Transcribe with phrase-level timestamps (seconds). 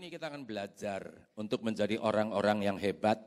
[0.00, 3.20] ini kita akan belajar untuk menjadi orang-orang yang hebat,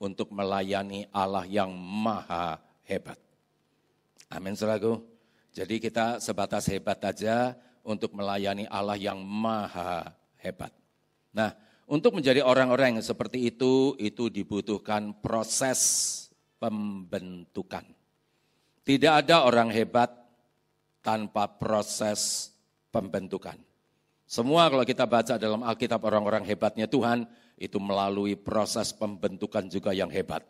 [0.00, 2.56] untuk melayani Allah yang maha
[2.88, 3.20] hebat.
[4.32, 5.04] Amin selaku.
[5.52, 7.52] Jadi kita sebatas hebat aja
[7.84, 10.72] untuk melayani Allah yang maha hebat.
[11.36, 11.52] Nah,
[11.84, 15.76] untuk menjadi orang-orang yang seperti itu, itu dibutuhkan proses
[16.56, 17.84] pembentukan.
[18.80, 20.08] Tidak ada orang hebat
[21.04, 22.48] tanpa proses
[22.88, 23.73] pembentukan.
[24.24, 27.28] Semua kalau kita baca dalam Alkitab orang-orang hebatnya Tuhan,
[27.60, 30.42] itu melalui proses pembentukan juga yang hebat.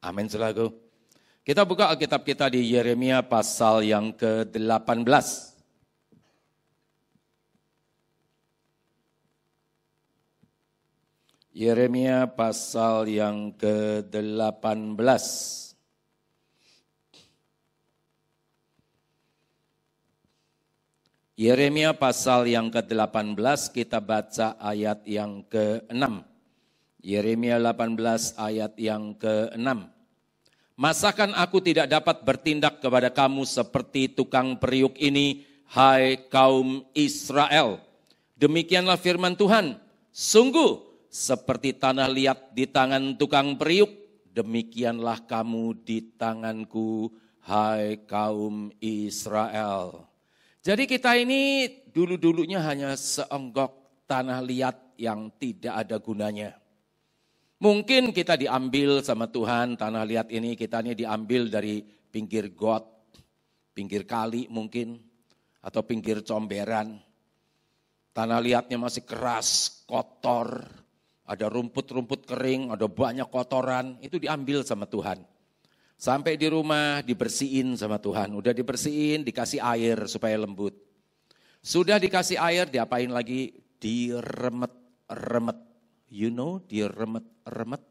[0.00, 0.72] Amin selaku.
[1.44, 5.50] Kita buka Alkitab kita di Yeremia pasal yang ke-18.
[11.50, 15.24] Yeremia pasal yang ke-18.
[21.40, 26.04] Yeremia pasal yang ke-18 kita baca ayat yang ke-6.
[27.00, 29.88] Yeremia 18 ayat yang ke-6.
[30.76, 37.80] Masakan aku tidak dapat bertindak kepada kamu seperti tukang periuk ini, hai kaum Israel.
[38.36, 39.80] Demikianlah firman Tuhan.
[40.12, 40.76] Sungguh
[41.08, 43.88] seperti tanah liat di tangan tukang periuk,
[44.36, 47.08] demikianlah kamu di tanganku,
[47.48, 50.09] hai kaum Israel.
[50.60, 56.60] Jadi kita ini dulu-dulunya hanya seonggok tanah liat yang tidak ada gunanya.
[57.60, 62.84] Mungkin kita diambil sama Tuhan, tanah liat ini kita ini diambil dari pinggir got,
[63.72, 65.00] pinggir kali mungkin,
[65.64, 67.00] atau pinggir comberan.
[68.12, 70.68] Tanah liatnya masih keras, kotor,
[71.24, 75.24] ada rumput-rumput kering, ada banyak kotoran, itu diambil sama Tuhan.
[76.00, 80.72] Sampai di rumah dibersihin sama Tuhan, udah dibersihin, dikasih air supaya lembut.
[81.60, 83.52] Sudah dikasih air, diapain lagi?
[83.76, 85.60] Diremet-remet.
[86.08, 87.84] You know, diremet-remet.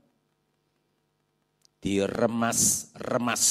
[1.85, 3.43] Diremas-remas.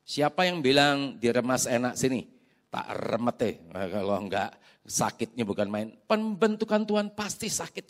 [0.00, 2.24] Siapa yang bilang diremas enak sini?
[2.72, 5.92] Tak remet deh, kalau enggak sakitnya bukan main.
[6.08, 7.84] Pembentukan Tuhan pasti sakit.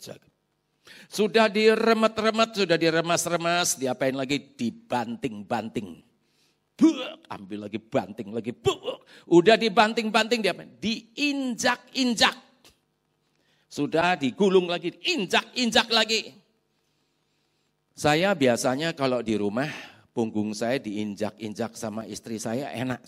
[1.09, 4.37] Sudah diremet-remet, sudah diremas-remas, diapain lagi?
[4.53, 6.01] Dibanting-banting.
[7.31, 8.51] ambil lagi banting lagi.
[9.31, 10.69] Udah dibanting-banting diapain?
[10.77, 12.35] Diinjak-injak.
[13.71, 16.31] Sudah digulung lagi, injak-injak lagi.
[17.95, 19.71] Saya biasanya kalau di rumah
[20.11, 23.03] punggung saya diinjak-injak sama istri saya enak.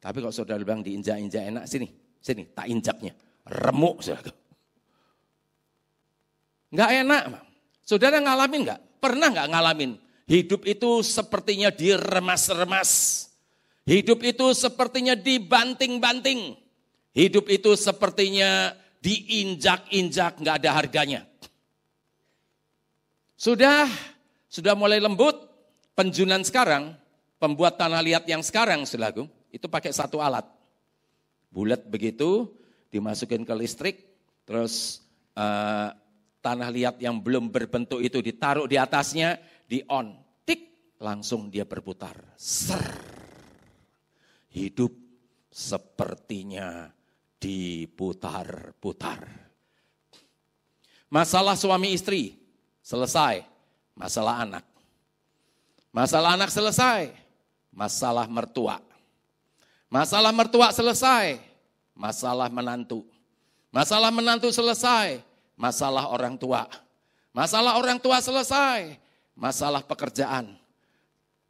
[0.00, 1.88] Tapi kalau saudara bilang diinjak-injak enak, sini,
[2.20, 3.16] sini, tak injaknya.
[3.48, 4.04] Remuk.
[4.04, 4.45] Saudara.
[6.76, 7.22] Nggak enak.
[7.88, 8.80] Saudara ngalamin nggak?
[9.00, 9.96] Pernah nggak ngalamin?
[10.28, 13.24] Hidup itu sepertinya diremas-remas.
[13.88, 16.52] Hidup itu sepertinya dibanting-banting.
[17.16, 21.24] Hidup itu sepertinya diinjak-injak, nggak ada harganya.
[23.40, 23.88] Sudah,
[24.52, 25.48] sudah mulai lembut,
[25.96, 26.92] penjunan sekarang,
[27.40, 30.44] pembuat tanah liat yang sekarang, selagu, itu pakai satu alat.
[31.48, 32.52] Bulat begitu,
[32.92, 33.96] dimasukin ke listrik,
[34.44, 35.00] terus
[35.38, 35.94] uh,
[36.46, 39.34] tanah liat yang belum berbentuk itu ditaruh di atasnya,
[39.66, 40.14] di on,
[40.46, 42.14] tik, langsung dia berputar.
[42.38, 42.86] Ser.
[44.54, 44.94] Hidup
[45.50, 46.86] sepertinya
[47.42, 49.26] diputar-putar.
[51.10, 52.38] Masalah suami istri
[52.78, 53.42] selesai,
[53.98, 54.64] masalah anak.
[55.90, 57.10] Masalah anak selesai,
[57.74, 58.78] masalah mertua.
[59.90, 61.42] Masalah mertua selesai,
[61.90, 63.02] masalah menantu.
[63.74, 65.25] Masalah menantu selesai,
[65.56, 66.68] masalah orang tua.
[67.32, 68.96] Masalah orang tua selesai,
[69.36, 70.56] masalah pekerjaan.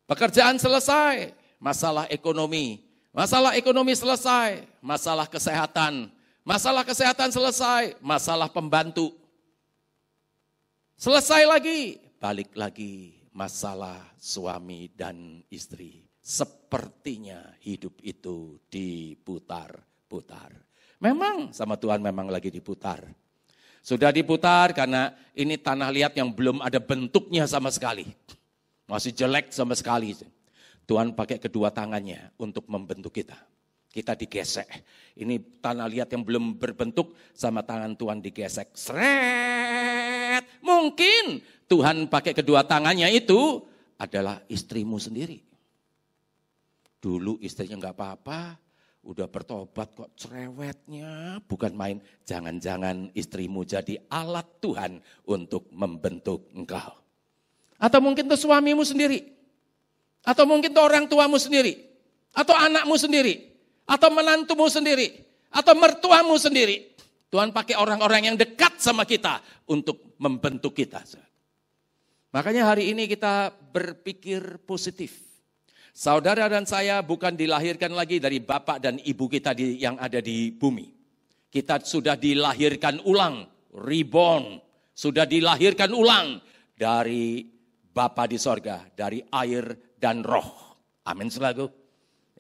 [0.07, 2.83] Pekerjaan selesai, masalah ekonomi.
[3.11, 6.11] Masalah ekonomi selesai, masalah kesehatan.
[6.47, 9.11] Masalah kesehatan selesai, masalah pembantu.
[10.95, 16.09] Selesai lagi, balik lagi masalah suami dan istri.
[16.25, 20.51] Sepertinya hidup itu diputar-putar.
[20.99, 23.05] Memang sama Tuhan memang lagi diputar.
[23.87, 28.03] Sudah diputar karena ini tanah liat yang belum ada bentuknya sama sekali.
[28.91, 30.11] Masih jelek sama sekali.
[30.91, 33.39] Tuhan pakai kedua tangannya untuk membentuk kita.
[33.87, 34.67] Kita digesek.
[35.23, 38.75] Ini tanah liat yang belum berbentuk sama tangan Tuhan digesek.
[38.75, 40.43] Seret.
[40.67, 41.39] Mungkin
[41.71, 43.63] Tuhan pakai kedua tangannya itu
[44.03, 45.39] adalah istrimu sendiri.
[46.99, 48.59] Dulu istrinya nggak apa-apa,
[49.07, 52.03] udah bertobat kok cerewetnya bukan main.
[52.27, 54.99] Jangan-jangan istrimu jadi alat Tuhan
[55.31, 56.99] untuk membentuk engkau.
[57.79, 59.23] Atau mungkin itu suamimu sendiri.
[60.27, 61.79] Atau mungkin itu orang tuamu sendiri.
[62.35, 63.47] Atau anakmu sendiri.
[63.87, 65.23] Atau menantumu sendiri.
[65.55, 66.99] Atau mertuamu sendiri.
[67.31, 69.39] Tuhan pakai orang-orang yang dekat sama kita
[69.71, 71.03] untuk membentuk kita.
[72.35, 75.26] Makanya hari ini kita berpikir positif.
[75.97, 80.53] Saudara dan saya bukan dilahirkan lagi dari bapak dan ibu kita di, yang ada di
[80.53, 80.93] bumi.
[81.49, 84.61] Kita sudah dilahirkan ulang, reborn.
[84.93, 86.37] Sudah dilahirkan ulang
[86.77, 87.49] dari
[87.97, 90.77] Bapa di sorga, dari air dan roh.
[91.09, 91.65] Amin selalu.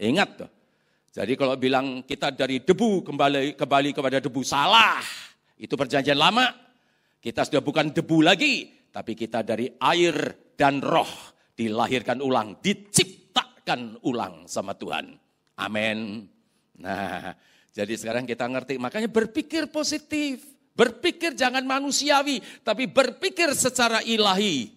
[0.04, 0.50] Ingat tuh.
[1.16, 5.00] Jadi kalau bilang kita dari debu kembali kembali kepada debu salah.
[5.56, 6.44] Itu perjanjian lama.
[7.24, 11.08] Kita sudah bukan debu lagi, tapi kita dari air dan roh
[11.56, 13.15] dilahirkan ulang, diciptakan
[14.06, 15.18] ulang sama Tuhan.
[15.58, 16.30] Amin.
[16.78, 17.34] Nah,
[17.74, 20.54] jadi sekarang kita ngerti, makanya berpikir positif.
[20.76, 24.68] Berpikir jangan manusiawi, tapi berpikir secara ilahi.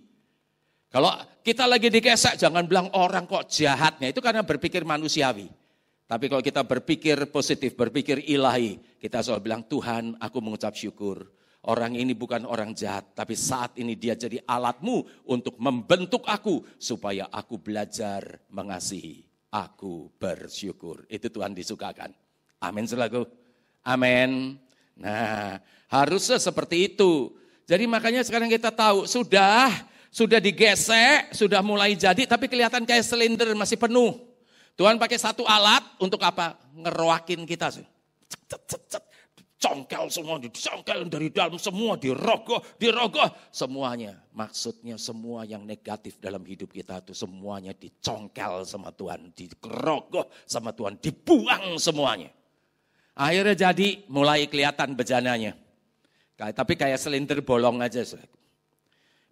[0.87, 1.11] Kalau
[1.43, 5.51] kita lagi dikesek, jangan bilang orang kok jahatnya, itu karena berpikir manusiawi.
[6.07, 11.27] Tapi kalau kita berpikir positif, berpikir ilahi, kita selalu bilang, Tuhan aku mengucap syukur.
[11.69, 17.29] Orang ini bukan orang jahat, tapi saat ini dia jadi alatmu untuk membentuk aku supaya
[17.29, 19.21] aku belajar mengasihi.
[19.53, 21.05] Aku bersyukur.
[21.05, 22.09] Itu Tuhan disukakan.
[22.57, 23.29] Amin selalu.
[23.85, 24.57] Amin.
[24.97, 25.61] Nah,
[25.93, 27.37] harusnya seperti itu.
[27.69, 29.69] Jadi makanya sekarang kita tahu, sudah
[30.09, 34.17] sudah digesek, sudah mulai jadi, tapi kelihatan kayak silinder masih penuh.
[34.73, 36.57] Tuhan pakai satu alat untuk apa?
[36.73, 37.69] Ngeroakin kita.
[37.69, 37.85] Cet,
[38.65, 39.03] cet, cet,
[39.59, 43.27] congkel semua, dicongkel dari dalam semua, dirogoh, dirogoh.
[43.51, 50.71] Semuanya, maksudnya semua yang negatif dalam hidup kita itu semuanya dicongkel sama Tuhan, dirogoh sama
[50.71, 52.31] Tuhan, dibuang semuanya.
[53.19, 55.51] Akhirnya jadi mulai kelihatan bejananya.
[56.39, 57.99] Tapi kayak selintir bolong aja.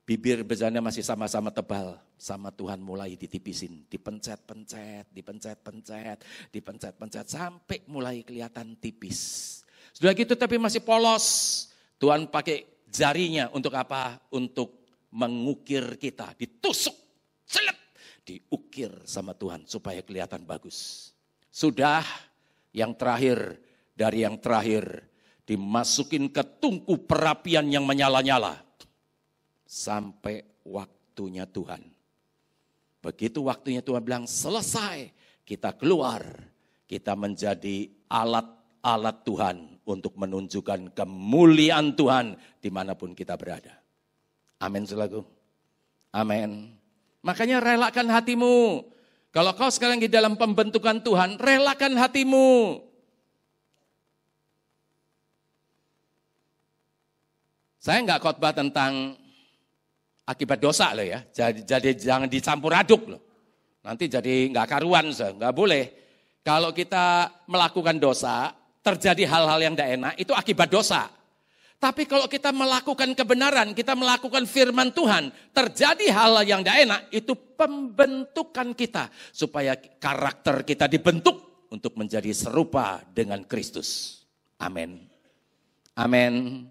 [0.03, 1.95] Bibir bejana masih sama-sama tebal.
[2.19, 3.87] Sama Tuhan mulai ditipisin.
[3.87, 6.19] Dipencet-pencet, dipencet-pencet,
[6.51, 7.25] dipencet-pencet.
[7.31, 9.63] Sampai mulai kelihatan tipis.
[9.97, 11.25] Sudah gitu tapi masih polos.
[11.97, 14.21] Tuhan pakai jarinya untuk apa?
[14.29, 16.37] Untuk mengukir kita.
[16.37, 16.93] Ditusuk,
[17.41, 17.73] selip.
[18.21, 21.09] Diukir sama Tuhan supaya kelihatan bagus.
[21.49, 22.05] Sudah
[22.77, 23.57] yang terakhir
[23.97, 25.01] dari yang terakhir.
[25.49, 28.61] Dimasukin ke tungku perapian yang menyala-nyala
[29.65, 31.81] sampai waktunya Tuhan.
[33.01, 35.09] Begitu waktunya Tuhan bilang selesai,
[35.47, 36.21] kita keluar,
[36.83, 43.79] kita menjadi alat-alat Tuhan untuk menunjukkan kemuliaan Tuhan di mana pun kita berada.
[44.59, 45.23] Amin selaku.
[46.11, 46.75] Amin.
[47.23, 48.83] Makanya relakan hatimu.
[49.31, 52.83] Kalau kau sekarang di dalam pembentukan Tuhan, relakan hatimu.
[57.77, 59.15] Saya nggak khotbah tentang
[60.27, 61.23] akibat dosa loh ya.
[61.31, 63.21] Jadi, jadi jangan dicampur aduk loh.
[63.85, 65.83] Nanti jadi nggak karuan, nggak boleh.
[66.43, 68.56] Kalau kita melakukan dosa,
[68.87, 71.11] terjadi hal-hal yang tidak enak, itu akibat dosa.
[71.77, 77.37] Tapi kalau kita melakukan kebenaran, kita melakukan firman Tuhan, terjadi hal yang tidak enak, itu
[77.53, 79.13] pembentukan kita.
[79.29, 84.23] Supaya karakter kita dibentuk untuk menjadi serupa dengan Kristus.
[84.57, 85.05] Amin.
[85.93, 86.65] Amin.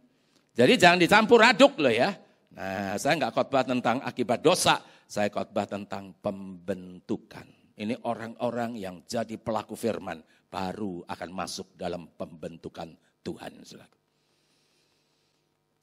[0.56, 2.16] Jadi jangan dicampur aduk loh ya.
[2.56, 7.44] Nah, saya nggak khotbah tentang akibat dosa, saya khotbah tentang pembentukan.
[7.76, 13.52] Ini orang-orang yang jadi pelaku firman baru akan masuk dalam pembentukan Tuhan.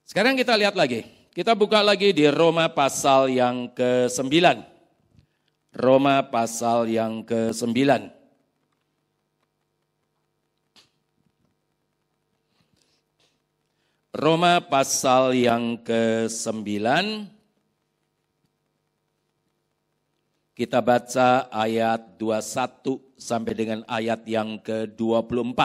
[0.03, 1.03] Sekarang kita lihat lagi.
[1.33, 4.29] Kita buka lagi di Roma pasal yang ke-9.
[5.73, 7.73] Roma pasal yang ke-9.
[14.13, 16.69] Roma pasal yang ke-9.
[20.53, 25.55] Kita baca ayat 21 sampai dengan ayat yang ke-24.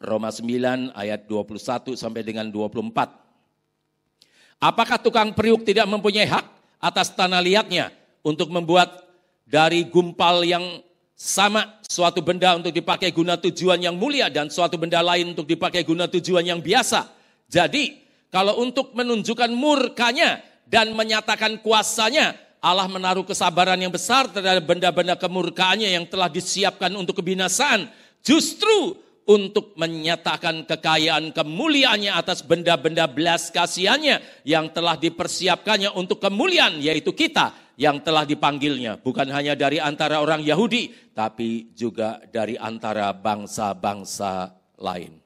[0.00, 4.64] Roma 9 ayat 21 sampai dengan 24.
[4.64, 6.48] Apakah tukang periuk tidak mempunyai hak
[6.80, 7.92] atas tanah liatnya
[8.24, 9.04] untuk membuat
[9.44, 10.80] dari gumpal yang
[11.12, 15.84] sama suatu benda untuk dipakai guna tujuan yang mulia dan suatu benda lain untuk dipakai
[15.84, 17.12] guna tujuan yang biasa?
[17.48, 18.00] Jadi
[18.32, 25.92] kalau untuk menunjukkan murkanya dan menyatakan kuasanya, Allah menaruh kesabaran yang besar terhadap benda-benda kemurkaannya
[25.92, 27.92] yang telah disiapkan untuk kebinasaan.
[28.24, 28.96] Justru
[29.28, 37.52] untuk menyatakan kekayaan kemuliaannya atas benda-benda belas kasihannya yang telah dipersiapkannya untuk kemuliaan, yaitu kita
[37.76, 38.96] yang telah dipanggilnya.
[38.96, 45.20] Bukan hanya dari antara orang Yahudi, tapi juga dari antara bangsa-bangsa lain.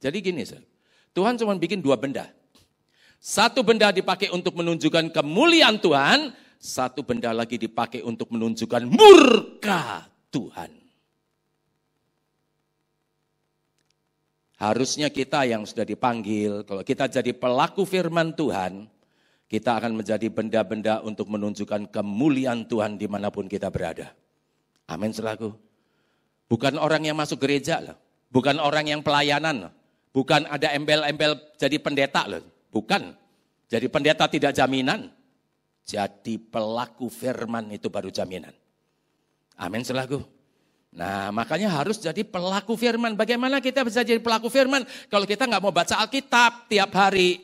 [0.00, 0.44] Jadi gini.
[1.12, 2.32] Tuhan cuma bikin dua benda.
[3.18, 10.74] Satu benda dipakai untuk menunjukkan kemuliaan Tuhan, satu benda lagi dipakai untuk menunjukkan murka Tuhan.
[14.58, 18.90] Harusnya kita yang sudah dipanggil, kalau kita jadi pelaku firman Tuhan,
[19.46, 24.10] kita akan menjadi benda-benda untuk menunjukkan kemuliaan Tuhan di mana pun kita berada.
[24.90, 25.54] Amin selaku.
[26.50, 27.96] Bukan orang yang masuk gereja loh.
[28.28, 29.72] Bukan orang yang pelayanan loh.
[30.10, 32.42] Bukan ada embel-embel jadi pendeta loh.
[32.74, 33.14] Bukan.
[33.70, 35.12] Jadi pendeta tidak jaminan.
[35.88, 38.52] Jadi pelaku firman itu baru jaminan.
[39.56, 40.20] Amin selaku.
[40.92, 43.16] Nah makanya harus jadi pelaku firman.
[43.16, 47.40] Bagaimana kita bisa jadi pelaku firman kalau kita nggak mau baca Alkitab tiap hari.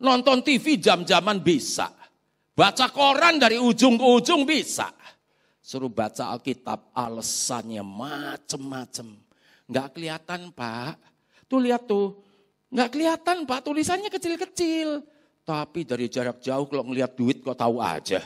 [0.00, 1.92] Nonton TV jam-jaman bisa.
[2.56, 4.88] Baca koran dari ujung ke ujung bisa.
[5.60, 9.12] Suruh baca Alkitab alasannya macem-macem.
[9.68, 10.96] Nggak kelihatan pak.
[11.44, 12.24] Tuh lihat tuh.
[12.72, 15.15] Nggak kelihatan pak tulisannya kecil-kecil.
[15.46, 18.18] Tapi dari jarak jauh kalau ngelihat duit kok tahu aja.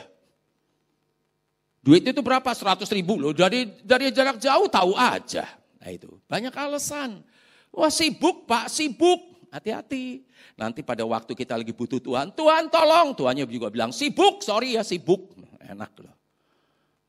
[1.81, 2.49] Duit itu berapa?
[2.49, 3.29] 100 ribu loh.
[3.29, 5.45] Dari, dari jarak jauh tahu aja.
[5.77, 7.21] Nah itu, banyak alasan.
[7.69, 9.29] Wah sibuk pak, sibuk.
[9.53, 10.25] Hati-hati.
[10.57, 13.13] Nanti pada waktu kita lagi butuh Tuhan, Tuhan tolong.
[13.13, 15.37] Tuhannya juga bilang sibuk, sorry ya sibuk.
[15.61, 16.15] Enak loh.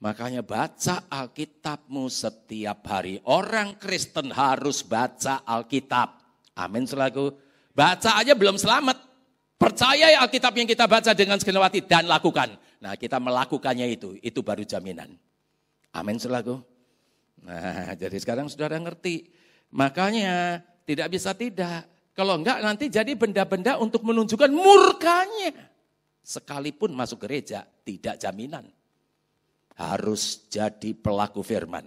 [0.03, 3.23] Makanya baca Alkitabmu setiap hari.
[3.31, 6.19] Orang Kristen harus baca Alkitab.
[6.59, 7.31] Amin selaku.
[7.71, 9.12] Baca aja belum selamat.
[9.63, 12.59] Percaya ya Alkitab yang kita baca dengan segenap hati dan lakukan.
[12.83, 15.15] Nah kita melakukannya itu, itu baru jaminan.
[15.95, 16.59] Amin selaku.
[17.47, 19.31] Nah jadi sekarang saudara ngerti.
[19.71, 21.87] Makanya tidak bisa tidak.
[22.11, 25.71] Kalau enggak nanti jadi benda-benda untuk menunjukkan murkanya.
[26.27, 28.67] Sekalipun masuk gereja tidak jaminan.
[29.79, 31.87] Harus jadi pelaku firman.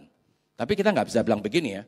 [0.55, 1.83] Tapi kita nggak bisa bilang begini ya.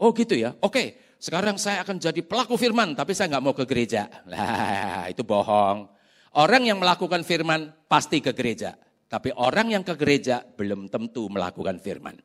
[0.00, 3.64] Oh gitu ya, oke sekarang saya akan jadi pelaku firman tapi saya nggak mau ke
[3.64, 4.08] gereja.
[4.28, 5.88] Lah itu bohong.
[6.36, 8.76] Orang yang melakukan firman pasti ke gereja.
[9.06, 12.18] Tapi orang yang ke gereja belum tentu melakukan firman.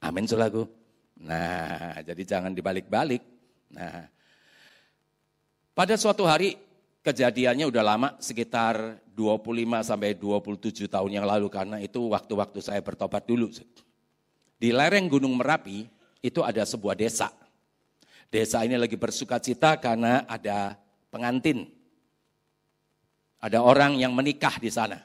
[0.00, 0.64] Amin sulaku.
[1.20, 3.20] Nah, jadi jangan dibalik-balik.
[3.76, 4.08] Nah,
[5.76, 6.56] pada suatu hari
[7.04, 13.28] kejadiannya udah lama sekitar 25 sampai 27 tahun yang lalu karena itu waktu-waktu saya bertobat
[13.28, 13.52] dulu.
[14.56, 15.84] Di lereng Gunung Merapi
[16.24, 17.32] itu ada sebuah desa.
[18.30, 20.78] Desa ini lagi bersuka cita karena ada
[21.10, 21.66] pengantin
[23.40, 25.00] ada orang yang menikah di sana.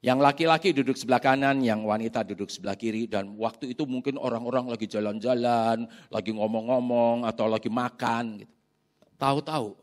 [0.00, 3.04] Yang laki-laki duduk sebelah kanan, yang wanita duduk sebelah kiri.
[3.04, 8.40] Dan waktu itu mungkin orang-orang lagi jalan-jalan, lagi ngomong-ngomong, atau lagi makan.
[8.44, 8.54] Gitu.
[9.20, 9.76] Tahu-tahu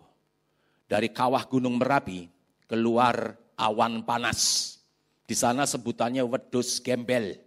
[0.89, 2.25] dari kawah gunung Merapi
[2.65, 4.73] keluar awan panas.
[5.23, 7.37] Di sana sebutannya wedus gembel.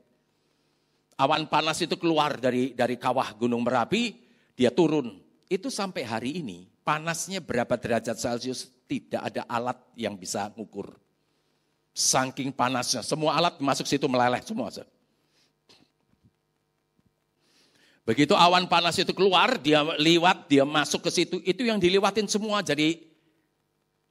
[1.17, 4.26] Awan panas itu keluar dari dari kawah gunung Merapi,
[4.57, 5.21] dia turun.
[5.47, 10.97] Itu sampai hari ini panasnya berapa derajat Celcius tidak ada alat yang bisa ngukur.
[11.97, 14.69] Saking panasnya, semua alat masuk situ meleleh semua.
[18.07, 22.63] Begitu awan panas itu keluar, dia liwat, dia masuk ke situ, itu yang diliwatin semua
[22.63, 23.03] jadi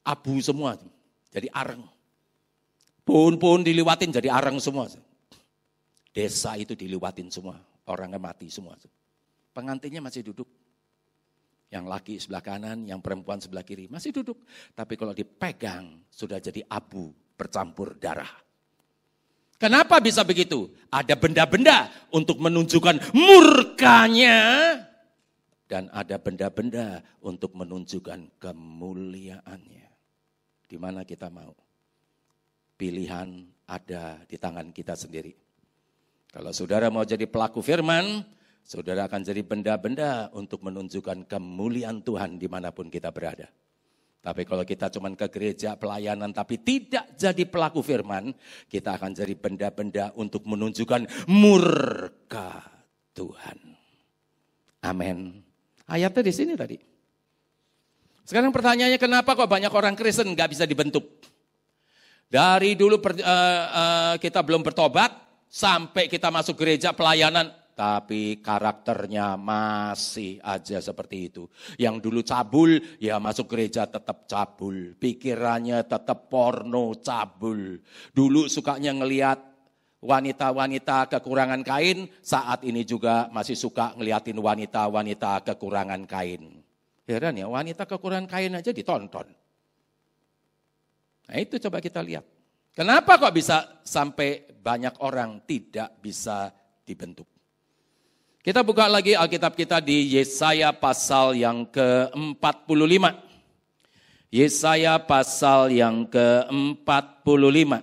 [0.04, 0.76] abu semua,
[1.32, 1.80] jadi areng.
[3.06, 4.90] Pohon-pohon diliwatin jadi areng semua.
[6.12, 7.56] Desa itu diliwatin semua,
[7.88, 8.76] orangnya mati semua.
[9.56, 10.44] Pengantinnya masih duduk.
[11.72, 13.88] Yang laki sebelah kanan, yang perempuan sebelah kiri.
[13.88, 14.44] Masih duduk.
[14.76, 17.08] Tapi kalau dipegang, sudah jadi abu
[17.40, 18.28] bercampur darah.
[19.56, 20.68] Kenapa bisa begitu?
[20.92, 24.36] Ada benda-benda untuk menunjukkan murkanya.
[25.64, 29.88] Dan ada benda-benda untuk menunjukkan kemuliaannya.
[30.68, 31.56] Di mana kita mau?
[32.76, 35.32] Pilihan ada di tangan kita sendiri.
[36.28, 38.20] Kalau saudara mau jadi pelaku firman,
[38.66, 43.46] Saudara akan jadi benda-benda untuk menunjukkan kemuliaan Tuhan di mana pun kita berada.
[44.18, 48.34] Tapi kalau kita cuma ke gereja pelayanan tapi tidak jadi pelaku firman,
[48.66, 52.58] kita akan jadi benda-benda untuk menunjukkan murka
[53.14, 53.54] Tuhan.
[54.82, 55.46] Amin.
[55.86, 56.74] Ayatnya di sini tadi.
[58.26, 61.22] Sekarang pertanyaannya kenapa kok banyak orang Kristen nggak bisa dibentuk?
[62.26, 65.14] Dari dulu per, uh, uh, kita belum bertobat
[65.46, 71.44] sampai kita masuk gereja pelayanan tapi karakternya masih aja seperti itu.
[71.76, 74.96] Yang dulu cabul, ya masuk gereja tetap cabul.
[74.96, 77.76] Pikirannya tetap porno cabul.
[78.16, 79.38] Dulu sukanya ngeliat
[80.00, 86.64] wanita-wanita kekurangan kain, saat ini juga masih suka ngeliatin wanita-wanita kekurangan kain.
[87.04, 89.28] Heran ya, wanita kekurangan kain aja ditonton.
[91.28, 92.24] Nah itu coba kita lihat.
[92.72, 96.48] Kenapa kok bisa sampai banyak orang tidak bisa
[96.88, 97.35] dibentuk?
[98.46, 103.10] Kita buka lagi Alkitab kita di Yesaya pasal yang ke-45.
[104.30, 107.82] Yesaya pasal yang ke-45.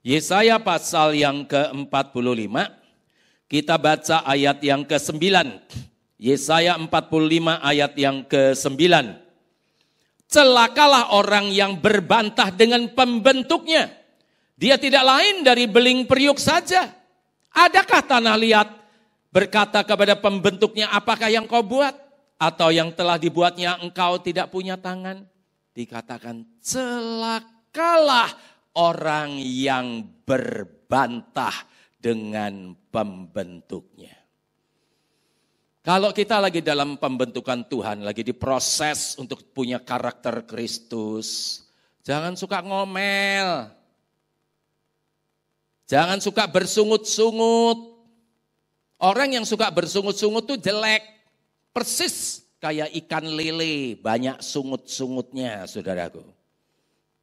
[0.00, 2.48] Yesaya pasal yang ke-45,
[3.52, 5.20] kita baca ayat yang ke-9.
[6.16, 9.23] Yesaya 45 ayat yang ke-9.
[10.30, 13.92] Celakalah orang yang berbantah dengan pembentuknya.
[14.54, 16.90] Dia tidak lain dari beling periuk saja.
[17.54, 18.68] Adakah tanah liat
[19.30, 21.94] berkata kepada pembentuknya, apakah yang kau buat?
[22.34, 25.22] Atau yang telah dibuatnya engkau tidak punya tangan?
[25.74, 28.30] Dikatakan celakalah
[28.74, 31.54] orang yang berbantah
[31.98, 34.23] dengan pembentuknya.
[35.84, 41.60] Kalau kita lagi dalam pembentukan Tuhan, lagi diproses untuk punya karakter Kristus,
[42.00, 43.68] jangan suka ngomel.
[45.84, 48.00] Jangan suka bersungut-sungut.
[48.96, 51.04] Orang yang suka bersungut-sungut tuh jelek.
[51.76, 56.24] Persis kayak ikan lele, banyak sungut-sungutnya saudaraku.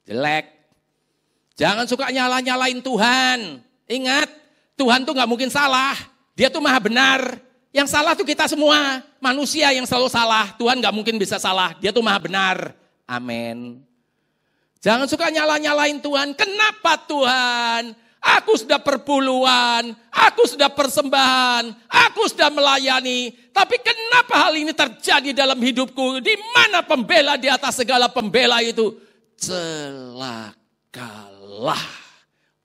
[0.06, 0.45] Jelek.
[1.58, 3.58] Jangan suka nyala-nyalain Tuhan.
[3.89, 4.30] Ingat,
[4.78, 5.97] Tuhan tuh nggak mungkin salah.
[6.38, 7.50] Dia tuh maha benar.
[7.71, 8.99] Yang salah tuh kita semua.
[9.23, 10.51] Manusia yang selalu salah.
[10.60, 11.71] Tuhan nggak mungkin bisa salah.
[11.79, 12.75] Dia tuh maha benar.
[13.07, 13.84] Amin.
[14.84, 16.36] Jangan suka nyala-nyalain Tuhan.
[16.36, 17.95] Kenapa Tuhan?
[18.21, 23.34] Aku sudah perpuluhan, aku sudah persembahan, aku sudah melayani.
[23.49, 26.21] Tapi kenapa hal ini terjadi dalam hidupku?
[26.21, 28.93] Di mana pembela di atas segala pembela itu?
[29.41, 31.81] Celaka Allah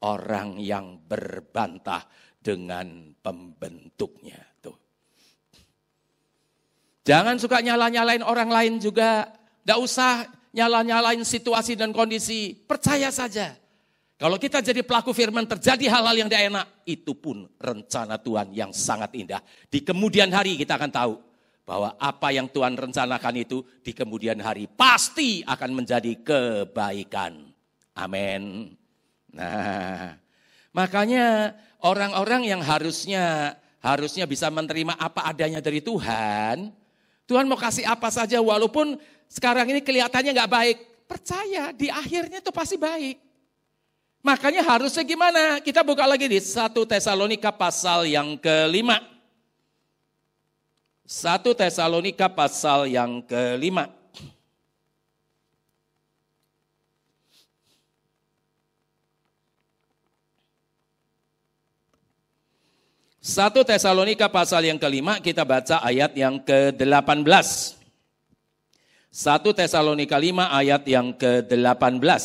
[0.04, 2.04] orang yang berbantah
[2.36, 4.45] dengan pembentuknya.
[7.06, 9.30] Jangan suka nyala-nyalain orang lain juga.
[9.62, 12.50] Tidak usah nyala-nyalain situasi dan kondisi.
[12.52, 13.54] Percaya saja.
[14.18, 16.66] Kalau kita jadi pelaku firman terjadi hal-hal yang tidak enak.
[16.82, 19.38] Itu pun rencana Tuhan yang sangat indah.
[19.70, 21.14] Di kemudian hari kita akan tahu.
[21.66, 27.42] Bahwa apa yang Tuhan rencanakan itu di kemudian hari pasti akan menjadi kebaikan.
[27.98, 28.70] Amin.
[29.34, 30.14] Nah,
[30.70, 36.70] makanya orang-orang yang harusnya harusnya bisa menerima apa adanya dari Tuhan,
[37.26, 38.94] Tuhan mau kasih apa saja walaupun
[39.26, 40.76] sekarang ini kelihatannya nggak baik,
[41.10, 43.18] percaya di akhirnya itu pasti baik.
[44.22, 45.62] Makanya harusnya gimana?
[45.62, 48.98] Kita buka lagi di 1 Tesalonika pasal yang kelima.
[51.06, 53.95] 1 Tesalonika pasal yang kelima.
[63.26, 67.26] 1 Tesalonika pasal yang kelima kita baca ayat yang ke-18.
[67.26, 67.74] 1
[69.50, 72.22] Tesalonika 5 ayat yang ke-18.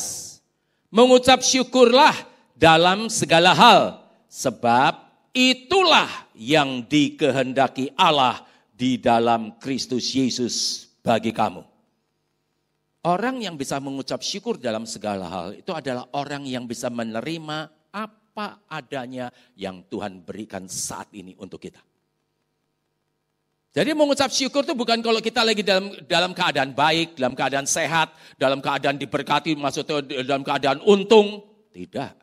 [0.94, 2.14] Mengucap syukurlah
[2.54, 3.98] dalam segala hal
[4.30, 5.02] sebab
[5.34, 11.66] itulah yang dikehendaki Allah di dalam Kristus Yesus bagi kamu.
[13.10, 18.21] Orang yang bisa mengucap syukur dalam segala hal itu adalah orang yang bisa menerima apa
[18.42, 21.78] apa adanya yang Tuhan berikan saat ini untuk kita.
[23.72, 28.12] Jadi mengucap syukur itu bukan kalau kita lagi dalam dalam keadaan baik, dalam keadaan sehat,
[28.36, 31.40] dalam keadaan diberkati, maksudnya dalam keadaan untung.
[31.72, 32.20] Tidak.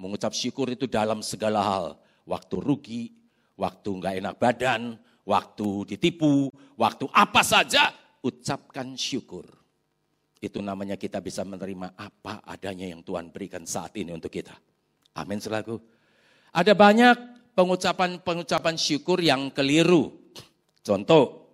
[0.00, 1.86] Mengucap syukur itu dalam segala hal.
[2.24, 3.12] Waktu rugi,
[3.60, 4.96] waktu nggak enak badan,
[5.28, 6.48] waktu ditipu,
[6.80, 7.92] waktu apa saja,
[8.24, 9.44] ucapkan syukur.
[10.40, 14.56] Itu namanya kita bisa menerima apa adanya yang Tuhan berikan saat ini untuk kita.
[15.16, 15.80] Amin selaku.
[16.52, 17.16] Ada banyak
[17.56, 20.12] pengucapan-pengucapan syukur yang keliru.
[20.84, 21.48] Contoh,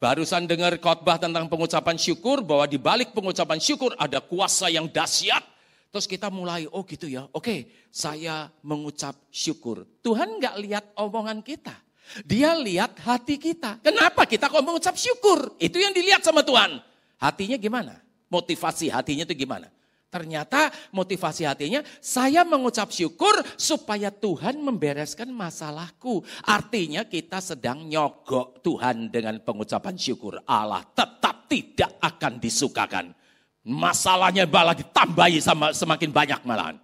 [0.00, 5.44] barusan dengar khotbah tentang pengucapan syukur bahwa di balik pengucapan syukur ada kuasa yang dahsyat.
[5.92, 9.84] Terus kita mulai, oh gitu ya, oke saya mengucap syukur.
[10.00, 11.76] Tuhan nggak lihat omongan kita.
[12.24, 13.84] Dia lihat hati kita.
[13.84, 15.52] Kenapa kita kok mengucap syukur?
[15.60, 16.80] Itu yang dilihat sama Tuhan.
[17.20, 18.00] Hatinya gimana?
[18.32, 19.68] Motivasi hatinya itu gimana?
[20.12, 26.20] Ternyata motivasi hatinya, saya mengucap syukur supaya Tuhan membereskan masalahku.
[26.44, 30.36] Artinya kita sedang nyogok Tuhan dengan pengucapan syukur.
[30.44, 33.16] Allah tetap tidak akan disukakan.
[33.64, 36.76] Masalahnya malah ditambahi sama semakin banyak malahan.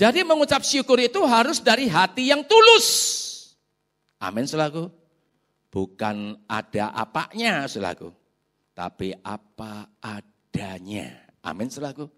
[0.00, 2.88] Jadi mengucap syukur itu harus dari hati yang tulus.
[4.16, 4.88] Amin selaku.
[5.68, 8.16] Bukan ada apanya selaku.
[8.72, 11.14] Tapi apa ada adanya.
[11.42, 12.10] Amin selaku.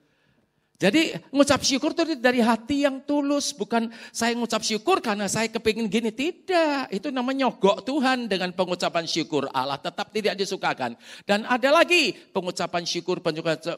[0.80, 3.52] Jadi ngucap syukur itu dari hati yang tulus.
[3.52, 6.08] Bukan saya ngucap syukur karena saya kepingin gini.
[6.08, 9.44] Tidak, itu namanya nyogok Tuhan dengan pengucapan syukur.
[9.52, 10.96] Allah tetap tidak disukakan.
[11.28, 13.20] Dan ada lagi pengucapan syukur,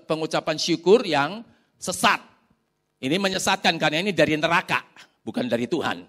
[0.07, 1.43] pengucapan syukur yang
[1.75, 2.23] sesat.
[3.03, 4.87] Ini menyesatkan karena ini dari neraka,
[5.27, 6.07] bukan dari Tuhan.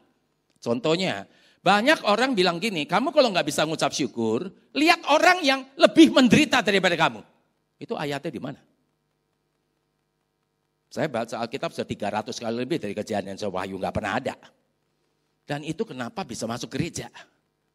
[0.62, 1.26] Contohnya,
[1.66, 4.46] banyak orang bilang gini, kamu kalau nggak bisa ngucap syukur,
[4.78, 7.33] lihat orang yang lebih menderita daripada kamu.
[7.84, 8.60] Itu ayatnya di mana?
[10.88, 14.36] Saya baca Alkitab sudah 300 kali lebih dari kejadian Wahyu nggak pernah ada.
[15.44, 17.12] Dan itu kenapa bisa masuk gereja?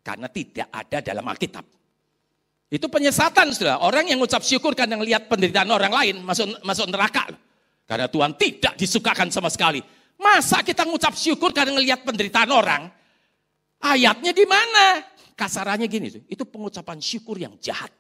[0.01, 1.67] Karena tidak ada dalam Alkitab.
[2.73, 3.85] Itu penyesatan sudah.
[3.85, 7.29] Orang yang ngucap syukur karena lihat penderitaan orang lain masuk masuk neraka.
[7.85, 9.85] Karena Tuhan tidak disukakan sama sekali.
[10.17, 12.89] Masa kita ngucap syukur karena ngelihat penderitaan orang?
[13.81, 15.05] Ayatnya di mana?
[15.39, 17.95] Kasarannya gini, itu pengucapan syukur yang jahat.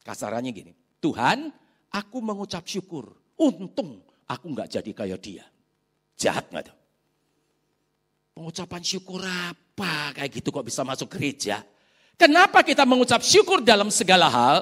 [0.00, 1.50] Kasarannya gini, Tuhan
[1.90, 3.16] aku mengucap syukur.
[3.40, 5.44] Untung aku nggak jadi kayak dia.
[6.14, 6.76] Jahat nggak tuh?
[8.36, 11.64] Pengucapan syukur apa kayak gitu kok bisa masuk gereja?
[12.20, 14.56] Kenapa kita mengucap syukur dalam segala hal?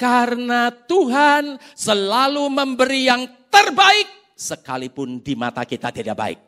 [0.00, 6.40] Karena Tuhan selalu memberi yang terbaik sekalipun di mata kita tidak baik.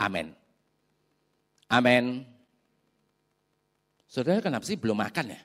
[0.00, 0.32] Amin.
[1.68, 2.24] Amin.
[4.08, 5.40] Saudara kenapa sih belum makan ya?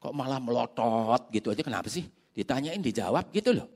[0.00, 2.08] Kok malah melotot gitu aja kenapa sih?
[2.32, 3.68] Ditanyain dijawab gitu loh.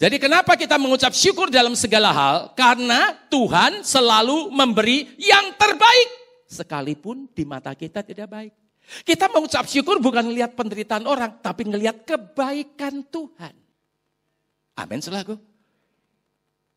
[0.00, 2.36] Jadi kenapa kita mengucap syukur dalam segala hal?
[2.56, 6.08] Karena Tuhan selalu memberi yang terbaik.
[6.48, 8.52] Sekalipun di mata kita tidak baik.
[9.04, 13.54] Kita mengucap syukur bukan melihat penderitaan orang, tapi melihat kebaikan Tuhan.
[14.80, 15.36] Amin selaku.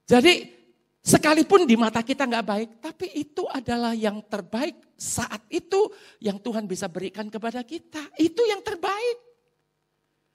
[0.04, 0.52] Jadi
[1.04, 5.92] sekalipun di mata kita nggak baik, tapi itu adalah yang terbaik saat itu
[6.24, 8.00] yang Tuhan bisa berikan kepada kita.
[8.16, 9.20] Itu yang terbaik.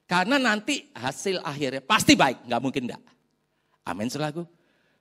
[0.05, 3.03] Karena nanti hasil akhirnya pasti baik, nggak mungkin enggak.
[3.85, 4.45] Amin selaku.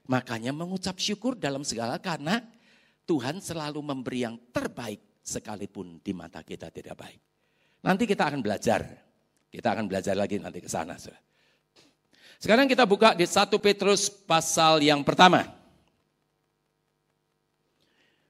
[0.08, 2.40] Makanya mengucap syukur dalam segala karena
[3.04, 7.20] Tuhan selalu memberi yang terbaik sekalipun di mata kita tidak baik.
[7.84, 8.84] Nanti kita akan belajar.
[9.48, 10.96] Kita akan belajar lagi nanti ke sana.
[12.36, 15.57] Sekarang kita buka di 1 Petrus pasal yang pertama.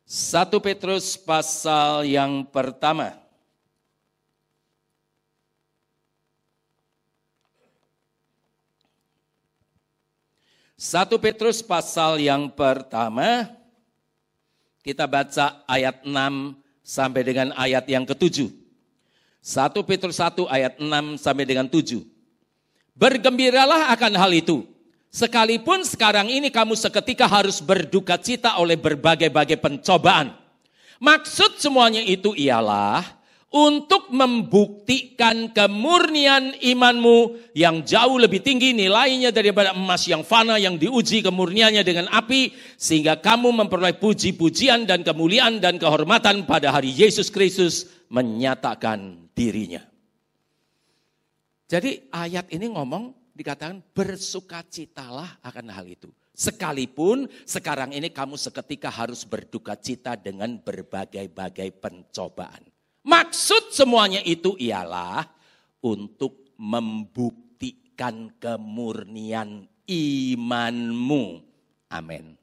[0.08, 3.12] 1 Petrus pasal yang pertama.
[10.80, 13.52] 1 Petrus pasal yang pertama,
[14.80, 18.48] kita baca ayat 6 sampai dengan ayat yang ketujuh.
[19.44, 22.00] 1 Petrus 1 ayat 6 sampai dengan 7.
[22.96, 24.64] Bergembiralah akan hal itu.
[25.08, 30.36] Sekalipun sekarang ini kamu seketika harus berduka cita oleh berbagai-bagai pencobaan.
[31.00, 33.18] Maksud semuanya itu ialah
[33.48, 41.24] untuk membuktikan kemurnian imanmu yang jauh lebih tinggi nilainya daripada emas yang fana yang diuji
[41.24, 47.88] kemurniannya dengan api sehingga kamu memperoleh puji-pujian dan kemuliaan dan kehormatan pada hari Yesus Kristus
[48.12, 49.80] menyatakan dirinya.
[51.68, 56.10] Jadi ayat ini ngomong dikatakan bersukacitalah akan hal itu.
[56.34, 62.66] Sekalipun sekarang ini kamu seketika harus berduka cita dengan berbagai-bagai pencobaan.
[63.06, 65.22] Maksud semuanya itu ialah
[65.82, 71.24] untuk membuktikan kemurnian imanmu.
[71.94, 72.34] Amin.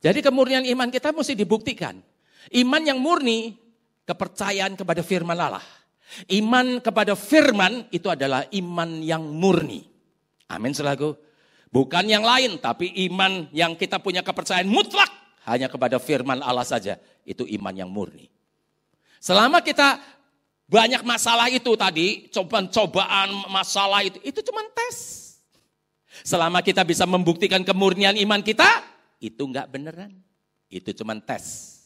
[0.00, 2.00] Jadi kemurnian iman kita mesti dibuktikan.
[2.48, 3.56] Iman yang murni,
[4.08, 5.64] kepercayaan kepada firman Allah.
[6.32, 9.84] Iman kepada firman itu adalah iman yang murni.
[10.48, 11.12] Amin selaku.
[11.68, 15.12] Bukan yang lain, tapi iman yang kita punya kepercayaan mutlak
[15.44, 16.96] hanya kepada firman Allah saja.
[17.28, 18.32] Itu iman yang murni.
[19.20, 20.00] Selama kita
[20.64, 24.96] banyak masalah itu tadi, cobaan-cobaan masalah itu, itu cuma tes.
[26.24, 28.66] Selama kita bisa membuktikan kemurnian iman kita,
[29.20, 30.12] itu enggak beneran.
[30.72, 31.77] Itu cuma tes.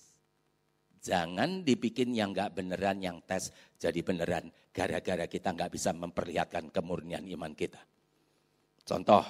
[1.03, 4.47] Jangan dibikin yang enggak beneran, yang tes jadi beneran.
[4.71, 7.83] Gara-gara kita enggak bisa memperlihatkan kemurnian iman kita.
[8.87, 9.27] Contoh,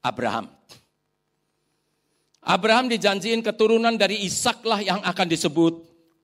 [0.00, 0.48] Abraham.
[2.42, 5.74] Abraham dijanjiin keturunan dari Ishaklah yang akan disebut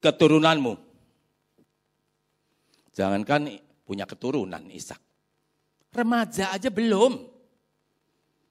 [0.03, 0.75] keturunanmu.
[2.97, 4.99] Jangankan punya keturunan Ishak.
[5.95, 7.29] Remaja aja belum.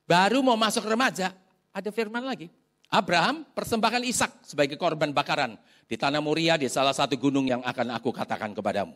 [0.08, 1.36] Baru mau masuk remaja,
[1.76, 2.48] ada firman lagi.
[2.88, 7.92] Abraham persembahkan Ishak sebagai korban bakaran di tanah Muria di salah satu gunung yang akan
[7.92, 8.96] aku katakan kepadamu.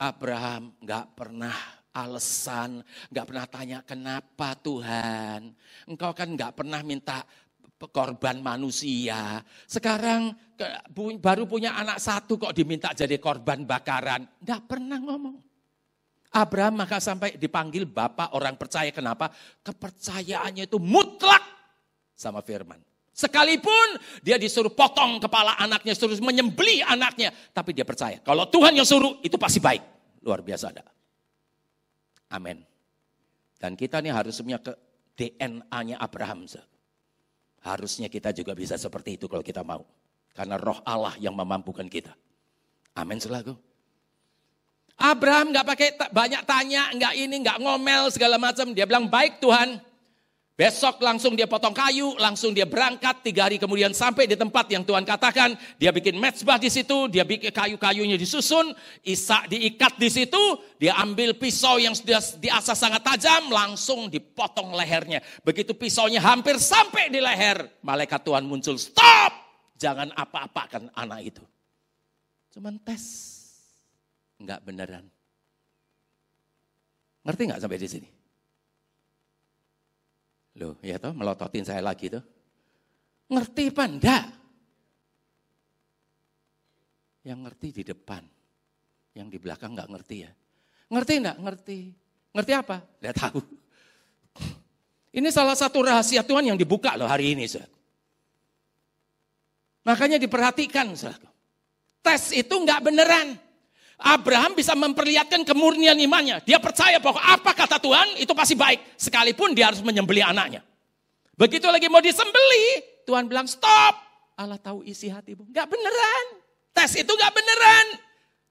[0.00, 1.52] Abraham nggak pernah
[1.92, 2.80] alasan,
[3.12, 5.52] nggak pernah tanya kenapa Tuhan.
[5.84, 7.20] Engkau kan nggak pernah minta
[7.92, 9.44] korban manusia.
[9.68, 10.32] Sekarang
[11.20, 14.24] baru punya anak satu kok diminta jadi korban bakaran.
[14.40, 15.36] Nggak pernah ngomong.
[16.30, 18.88] Abraham maka sampai dipanggil bapak orang percaya.
[18.88, 19.28] Kenapa?
[19.60, 21.59] Kepercayaannya itu mutlak
[22.20, 22.76] sama firman.
[23.16, 27.32] Sekalipun dia disuruh potong kepala anaknya, suruh menyembeli anaknya.
[27.56, 28.20] Tapi dia percaya.
[28.20, 29.80] Kalau Tuhan yang suruh itu pasti baik.
[30.20, 30.84] Luar biasa ada.
[32.28, 32.60] Amin.
[33.56, 34.72] Dan kita ini harus punya ke
[35.16, 36.44] DNA-nya Abraham.
[37.60, 39.84] Harusnya kita juga bisa seperti itu kalau kita mau.
[40.32, 42.12] Karena roh Allah yang memampukan kita.
[42.96, 43.52] Amin selaku.
[45.00, 48.72] Abraham nggak pakai banyak tanya, nggak ini, nggak ngomel segala macam.
[48.76, 49.89] Dia bilang baik Tuhan.
[50.60, 53.24] Besok langsung dia potong kayu, langsung dia berangkat.
[53.24, 55.56] Tiga hari kemudian sampai di tempat yang Tuhan katakan.
[55.80, 58.76] Dia bikin mezbah di situ, dia bikin kayu-kayunya disusun.
[59.00, 65.24] Isa diikat di situ, dia ambil pisau yang sudah diasah sangat tajam, langsung dipotong lehernya.
[65.40, 68.76] Begitu pisaunya hampir sampai di leher, malaikat Tuhan muncul.
[68.76, 69.32] Stop!
[69.80, 71.44] Jangan apa-apakan anak itu.
[72.52, 73.32] Cuman tes
[74.36, 75.08] Enggak beneran.
[77.24, 78.19] Ngerti nggak sampai di sini?
[80.58, 82.24] Loh, ya toh melototin saya lagi tuh.
[83.30, 84.24] Ngerti apa enggak?
[87.22, 88.22] Yang ngerti di depan.
[89.14, 90.30] Yang di belakang enggak ngerti ya.
[90.90, 91.36] Ngerti enggak?
[91.38, 91.78] Ngerti.
[92.34, 92.76] Ngerti apa?
[92.98, 93.40] Lihat tahu.
[95.10, 97.46] Ini salah satu rahasia Tuhan yang dibuka loh hari ini.
[97.46, 97.70] Saudara.
[99.86, 100.94] Makanya diperhatikan.
[100.94, 101.30] Saudara.
[102.02, 103.38] Tes itu enggak beneran.
[104.00, 106.40] Abraham bisa memperlihatkan kemurnian imannya.
[106.48, 108.96] Dia percaya bahwa apa kata Tuhan itu pasti baik.
[108.96, 110.64] Sekalipun dia harus menyembeli anaknya.
[111.36, 113.96] Begitu lagi mau disembeli, Tuhan bilang stop.
[114.40, 115.48] Allah tahu isi hatimu.
[115.52, 116.24] Gak beneran.
[116.72, 117.86] Tes itu gak beneran.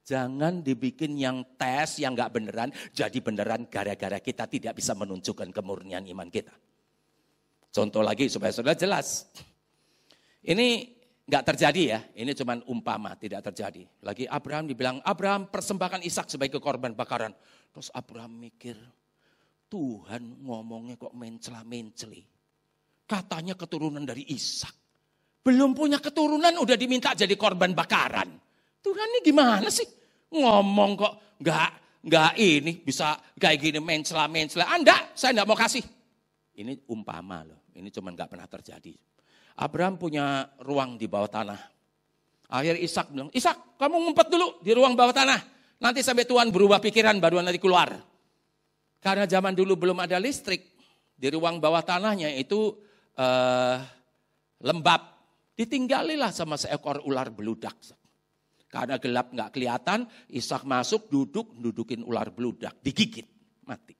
[0.05, 2.69] Jangan dibikin yang tes yang gak beneran.
[2.93, 6.53] Jadi beneran gara-gara kita tidak bisa menunjukkan kemurnian iman kita.
[7.69, 9.29] Contoh lagi supaya sudah jelas.
[10.41, 10.98] Ini
[11.29, 13.85] Enggak terjadi ya, ini cuma umpama, tidak terjadi.
[14.01, 17.29] Lagi Abraham dibilang, Abraham persembahkan Ishak sebagai korban bakaran.
[17.69, 18.73] Terus Abraham mikir,
[19.69, 22.25] Tuhan ngomongnya kok mencela-menceli.
[23.05, 24.73] Katanya keturunan dari Ishak.
[25.45, 28.33] Belum punya keturunan udah diminta jadi korban bakaran.
[28.81, 29.85] Tuhan ini gimana sih?
[30.33, 31.13] Ngomong kok
[31.45, 31.69] enggak,
[32.09, 34.65] enggak ini bisa kayak gini mencela-mencela.
[34.65, 35.85] Anda, saya enggak mau kasih.
[36.57, 38.97] Ini umpama loh, ini cuma enggak pernah terjadi.
[39.59, 41.59] Abraham punya ruang di bawah tanah.
[42.47, 45.39] Akhirnya Ishak bilang, Ishak kamu ngumpet dulu di ruang bawah tanah.
[45.83, 47.91] Nanti sampai Tuhan berubah pikiran baru nanti keluar.
[49.03, 50.79] Karena zaman dulu belum ada listrik.
[51.19, 52.79] Di ruang bawah tanahnya itu
[53.19, 53.77] uh,
[54.63, 55.19] lembab.
[55.59, 57.75] Ditinggalilah sama seekor ular beludak.
[58.71, 63.27] Karena gelap nggak kelihatan, Ishak masuk, duduk, dudukin ular beludak, digigit,
[63.67, 63.99] mati.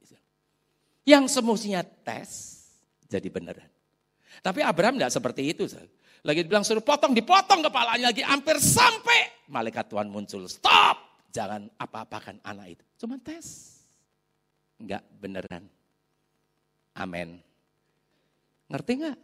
[1.10, 2.62] Yang semestinya tes,
[3.10, 3.79] jadi beneran.
[4.40, 5.68] Tapi Abraham tidak seperti itu.
[6.24, 9.48] Lagi bilang suruh potong, dipotong kepalanya lagi hampir sampai.
[9.48, 11.00] Malaikat Tuhan muncul, stop.
[11.30, 12.84] Jangan apa-apakan anak itu.
[13.06, 13.80] Cuma tes.
[14.82, 15.64] Enggak beneran.
[16.98, 17.40] Amin.
[18.68, 19.18] Ngerti enggak?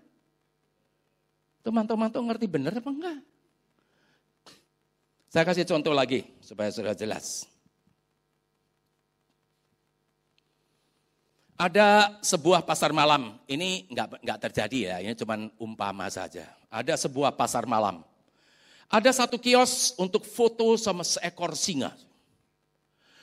[1.65, 3.19] Teman-teman tuh ngerti bener apa enggak?
[5.33, 7.49] Saya kasih contoh lagi supaya sudah jelas.
[11.55, 16.51] Ada sebuah pasar malam, ini nggak nggak terjadi ya, ini cuma umpama saja.
[16.67, 18.03] Ada sebuah pasar malam.
[18.91, 21.95] Ada satu kios untuk foto sama seekor singa.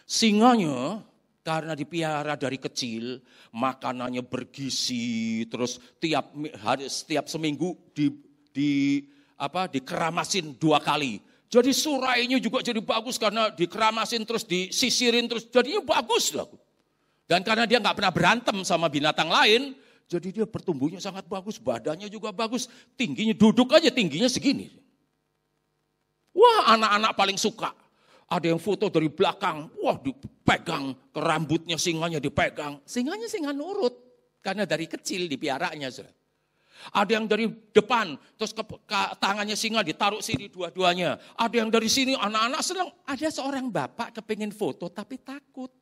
[0.09, 1.05] Singanya
[1.45, 3.21] karena dipiara dari kecil,
[3.53, 6.33] makanannya bergizi, terus tiap
[6.64, 8.16] hari, setiap seminggu di,
[8.49, 8.73] di
[9.37, 11.21] apa dikeramasin dua kali.
[11.53, 16.49] Jadi surainya juga jadi bagus karena dikeramasin terus disisirin terus jadinya bagus lah.
[17.33, 19.73] Dan karena dia nggak pernah berantem sama binatang lain,
[20.05, 24.68] jadi dia pertumbuhnya sangat bagus, badannya juga bagus, tingginya duduk aja tingginya segini.
[26.37, 27.73] Wah anak-anak paling suka.
[28.29, 32.85] Ada yang foto dari belakang, wah dipegang ke rambutnya singanya dipegang.
[32.85, 33.97] Singanya singa nurut,
[34.45, 35.88] karena dari kecil dipiaranya.
[36.92, 41.16] Ada yang dari depan, terus ke, ke tangannya singa ditaruh sini dua-duanya.
[41.40, 42.92] Ada yang dari sini anak-anak senang.
[43.09, 45.82] Ada seorang bapak kepingin foto tapi takut.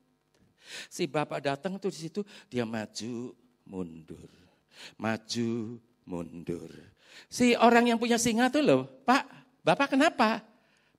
[0.87, 3.35] Si bapak datang tuh di situ, dia maju,
[3.67, 4.31] mundur.
[4.97, 6.71] Maju, mundur.
[7.27, 10.41] Si orang yang punya singa tuh loh, Pak, Bapak kenapa?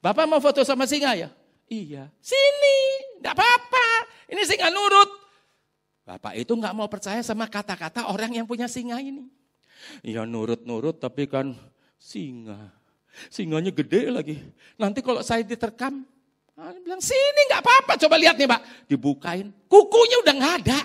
[0.02, 1.30] Bapak mau foto sama singa ya?
[1.70, 2.10] Iya.
[2.22, 2.78] Sini,
[3.22, 3.88] enggak apa-apa.
[4.30, 5.10] Ini singa nurut.
[6.06, 9.30] Bapak itu nggak mau percaya sama kata-kata orang yang punya singa ini.
[10.06, 11.54] Iya nurut-nurut tapi kan
[11.98, 12.74] singa.
[13.30, 14.36] Singanya gede lagi.
[14.80, 16.06] Nanti kalau saya diterkam,
[16.62, 18.62] Nah, bilang, sini nggak apa-apa, coba lihat nih pak.
[18.86, 20.80] Dibukain, kukunya udah nggak ada.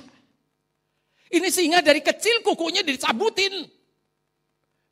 [1.29, 3.69] Ini singa dari kecil kukunya dicabutin.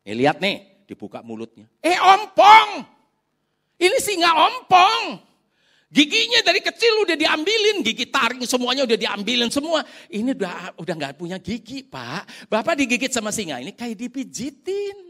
[0.05, 1.64] Nih lihat nih, dibuka mulutnya.
[1.80, 2.85] Eh ompong,
[3.80, 5.24] ini singa ompong.
[5.89, 9.80] Giginya dari kecil udah diambilin, gigi taring semuanya udah diambilin semua.
[10.12, 12.28] Ini udah udah nggak punya gigi pak.
[12.53, 15.03] Bapak digigit sama singa, ini kayak dipijitin.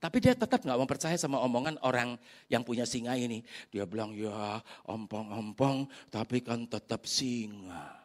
[0.00, 2.16] Tapi dia tetap nggak mau percaya sama omongan orang
[2.48, 3.44] yang punya singa ini.
[3.68, 8.00] Dia bilang, ya ompong-ompong, tapi kan tetap singa.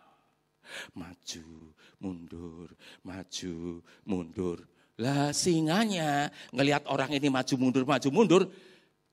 [0.91, 1.71] Maju,
[2.03, 4.59] mundur, maju, mundur.
[4.99, 8.43] Lah singanya ngelihat orang ini maju mundur, maju mundur,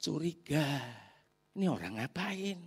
[0.02, 0.82] curiga.
[1.54, 2.58] Ini orang ngapain?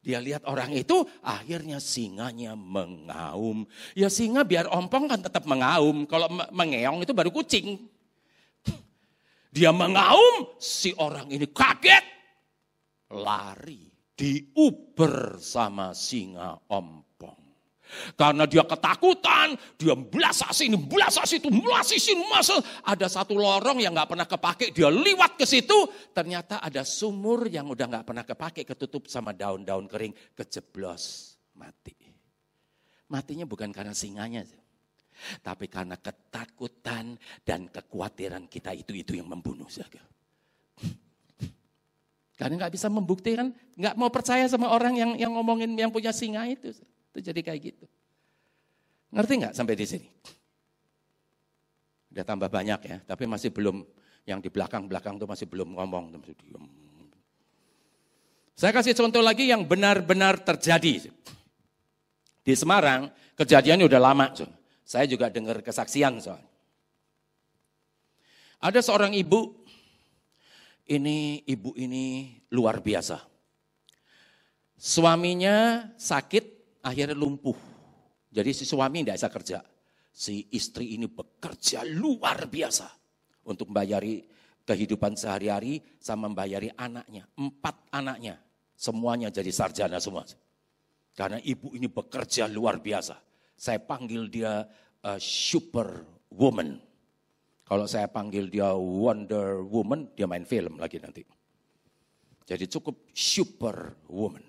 [0.00, 3.68] Dia lihat orang itu, akhirnya singanya mengaum.
[3.92, 6.08] Ya singa biar ompong kan tetap mengaum.
[6.08, 7.99] Kalau mengeong itu baru kucing.
[9.50, 12.06] Dia mengaum, si orang ini kaget.
[13.10, 17.40] Lari, diuber sama singa ompong.
[18.14, 23.90] Karena dia ketakutan, dia belasah sini, belasah situ, belasah sini, masa ada satu lorong yang
[23.90, 28.62] nggak pernah kepake, dia liwat ke situ, ternyata ada sumur yang udah nggak pernah kepake,
[28.62, 31.98] ketutup sama daun-daun kering, kejeblos, mati.
[33.10, 34.46] Matinya bukan karena singanya,
[35.40, 40.00] tapi karena ketakutan dan kekhawatiran kita itu itu yang membunuh saja.
[42.40, 46.48] Karena nggak bisa membuktikan, nggak mau percaya sama orang yang yang ngomongin yang punya singa
[46.48, 46.72] itu.
[47.12, 47.84] Itu jadi kayak gitu.
[49.12, 50.08] Ngerti nggak sampai di sini?
[52.10, 53.84] Udah tambah banyak ya, tapi masih belum
[54.24, 56.16] yang di belakang-belakang itu masih belum ngomong.
[58.60, 61.08] Saya kasih contoh lagi yang benar-benar terjadi.
[62.44, 64.26] Di Semarang, kejadiannya udah lama.
[64.90, 66.42] Saya juga dengar kesaksian soal.
[68.58, 69.62] Ada seorang ibu,
[70.90, 73.22] ini ibu ini luar biasa.
[74.74, 77.54] Suaminya sakit, akhirnya lumpuh.
[78.34, 79.58] Jadi si suami tidak bisa kerja.
[80.10, 82.90] Si istri ini bekerja luar biasa
[83.46, 84.26] untuk membayari
[84.66, 87.30] kehidupan sehari-hari sama membayari anaknya.
[87.38, 88.42] Empat anaknya,
[88.74, 90.26] semuanya jadi sarjana semua.
[91.14, 93.29] Karena ibu ini bekerja luar biasa.
[93.60, 94.64] Saya panggil dia
[95.04, 96.00] a super
[96.32, 96.80] woman.
[97.68, 101.20] Kalau saya panggil dia Wonder Woman, dia main film lagi nanti.
[102.48, 104.42] Jadi cukup super woman.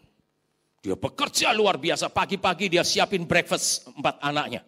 [0.79, 2.07] Dia bekerja luar biasa.
[2.07, 4.63] Pagi-pagi dia siapin breakfast empat anaknya.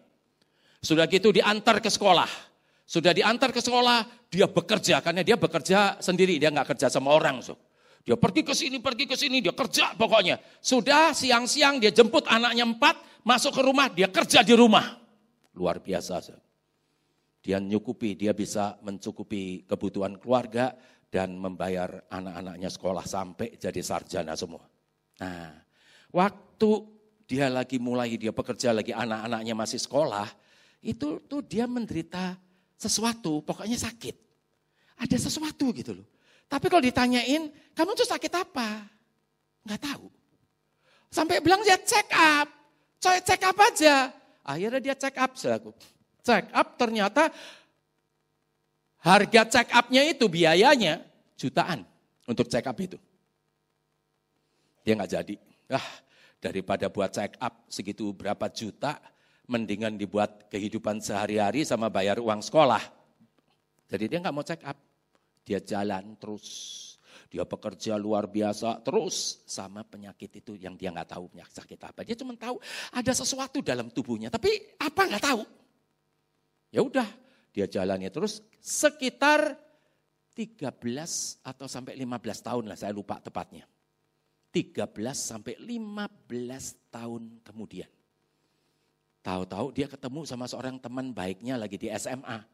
[0.78, 2.28] Sudah gitu diantar ke sekolah.
[2.84, 5.00] Sudah diantar ke sekolah, dia bekerja.
[5.00, 7.40] Karena dia bekerja sendiri, dia nggak kerja sama orang.
[7.40, 7.56] So.
[8.04, 10.36] Dia pergi ke sini, pergi ke sini, dia kerja pokoknya.
[10.60, 15.00] Sudah siang-siang dia jemput anaknya empat, masuk ke rumah, dia kerja di rumah.
[15.56, 16.20] Luar biasa.
[17.40, 20.76] Dia nyukupi, dia bisa mencukupi kebutuhan keluarga
[21.08, 24.68] dan membayar anak-anaknya sekolah sampai jadi sarjana semua.
[25.20, 25.64] Nah,
[26.14, 26.70] Waktu
[27.26, 30.30] dia lagi mulai dia bekerja lagi anak-anaknya masih sekolah,
[30.78, 32.38] itu tuh dia menderita
[32.78, 34.14] sesuatu, pokoknya sakit.
[35.02, 36.06] Ada sesuatu gitu loh.
[36.54, 38.86] Tapi kalau ditanyain, kamu tuh sakit apa?
[39.66, 40.06] Nggak tahu.
[41.10, 42.46] Sampai bilang dia check up.
[43.02, 44.14] Check up aja.
[44.46, 45.74] Akhirnya dia check up selaku.
[46.22, 47.34] Check up ternyata
[49.02, 51.02] harga check upnya itu biayanya
[51.34, 51.82] jutaan
[52.30, 53.02] untuk check up itu.
[54.86, 55.34] Dia nggak jadi.
[55.74, 55.90] Ah,
[56.38, 59.02] daripada buat check up segitu berapa juta,
[59.50, 62.80] mendingan dibuat kehidupan sehari-hari sama bayar uang sekolah.
[63.90, 64.78] Jadi dia nggak mau check up,
[65.44, 66.46] dia jalan terus,
[67.28, 72.00] dia bekerja luar biasa terus sama penyakit itu yang dia nggak tahu penyakit sakit apa.
[72.02, 72.56] Dia cuma tahu
[72.90, 75.42] ada sesuatu dalam tubuhnya, tapi apa nggak tahu.
[76.74, 77.06] Ya udah,
[77.54, 79.54] dia jalannya terus sekitar
[80.34, 80.74] 13
[81.46, 83.70] atau sampai 15 tahun lah, saya lupa tepatnya.
[84.50, 87.90] 13 sampai 15 tahun kemudian.
[89.24, 92.44] Tahu-tahu dia ketemu sama seorang teman baiknya lagi di SMA.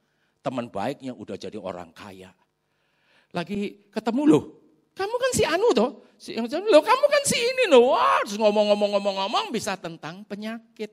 [0.41, 2.33] Teman baiknya udah jadi orang kaya.
[3.31, 4.45] Lagi ketemu loh,
[4.99, 5.91] kamu kan si Anu toh.
[6.21, 7.97] Si, loh kamu kan si ini loh.
[7.97, 10.93] Wah, terus ngomong-ngomong-ngomong-ngomong bisa tentang penyakit.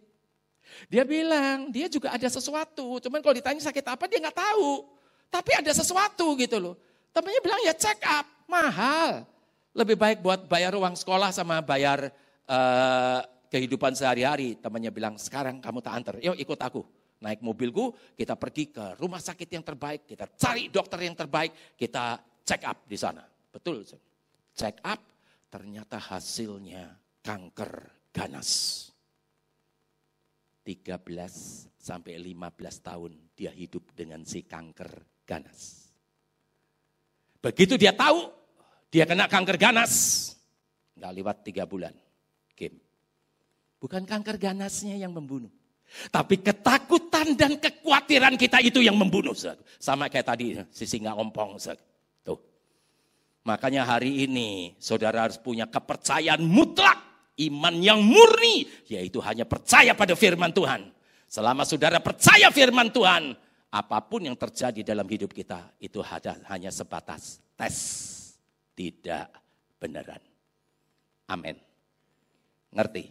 [0.87, 3.01] Dia bilang, dia juga ada sesuatu.
[3.03, 4.87] Cuman kalau ditanya sakit apa dia nggak tahu.
[5.27, 6.75] Tapi ada sesuatu gitu loh.
[7.11, 9.27] Temannya bilang ya check up, mahal.
[9.75, 12.13] Lebih baik buat bayar uang sekolah sama bayar
[12.47, 13.19] uh,
[13.51, 14.55] kehidupan sehari-hari.
[14.55, 16.85] Temannya bilang, sekarang kamu tak antar, yuk ikut aku.
[17.17, 22.21] Naik mobilku, kita pergi ke rumah sakit yang terbaik, kita cari dokter yang terbaik, kita
[22.45, 23.25] check up di sana.
[23.49, 23.81] Betul,
[24.53, 25.01] check up
[25.49, 26.93] ternyata hasilnya
[27.25, 27.73] kanker
[28.13, 28.85] ganas.
[30.67, 30.99] 13
[31.79, 35.87] sampai 15 tahun dia hidup dengan si kanker ganas.
[37.39, 38.29] Begitu dia tahu
[38.91, 39.93] dia kena kanker ganas.
[40.99, 41.95] Nggak lewat tiga bulan.
[42.57, 42.77] Game.
[43.77, 45.53] Bukan kanker ganasnya yang membunuh.
[46.11, 49.33] Tapi ketakutan dan kekhawatiran kita itu yang membunuh.
[49.79, 51.57] Sama kayak tadi, si singa ompong.
[52.21, 52.39] Tuh.
[53.47, 57.07] Makanya hari ini saudara harus punya kepercayaan mutlak.
[57.37, 60.89] Iman yang murni, yaitu hanya percaya pada firman Tuhan.
[61.29, 63.37] Selama saudara percaya firman Tuhan,
[63.69, 66.01] apa pun yang terjadi dalam hidup kita, itu
[66.49, 67.77] hanya sebatas tes
[68.73, 69.29] tidak
[69.77, 70.17] beneran.
[71.29, 71.53] Amin.
[72.73, 73.05] Ngerti?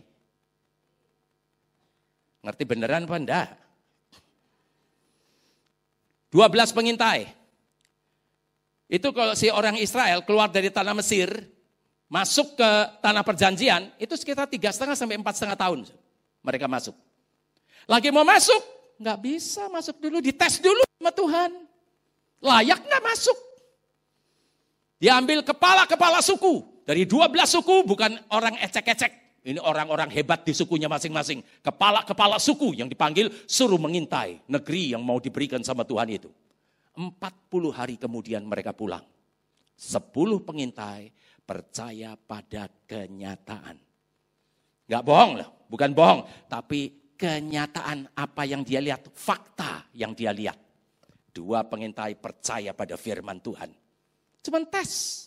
[2.46, 3.48] Ngerti beneran apa enggak?
[6.30, 7.26] 12 pengintai.
[8.86, 11.26] Itu kalau si orang Israel keluar dari tanah Mesir,
[12.06, 12.70] masuk ke
[13.02, 15.90] tanah perjanjian itu sekitar tiga setengah sampai empat setengah tahun
[16.46, 16.94] mereka masuk.
[17.90, 18.62] Lagi mau masuk,
[19.02, 21.50] nggak bisa masuk dulu, dites dulu sama Tuhan.
[22.46, 23.38] Layak nggak masuk?
[25.02, 26.62] Diambil kepala-kepala suku.
[26.86, 27.26] Dari 12
[27.58, 29.25] suku bukan orang ecek-ecek.
[29.46, 31.38] Ini orang-orang hebat di sukunya masing-masing.
[31.62, 36.26] Kepala-kepala suku yang dipanggil suruh mengintai negeri yang mau diberikan sama Tuhan itu.
[36.98, 37.14] 40
[37.70, 39.06] hari kemudian mereka pulang.
[39.78, 40.02] 10
[40.42, 41.14] pengintai
[41.46, 43.78] percaya pada kenyataan.
[44.90, 46.26] Gak bohong loh, bukan bohong.
[46.50, 50.58] Tapi kenyataan apa yang dia lihat, fakta yang dia lihat.
[51.30, 53.70] Dua pengintai percaya pada firman Tuhan.
[54.42, 55.25] Cuman tes.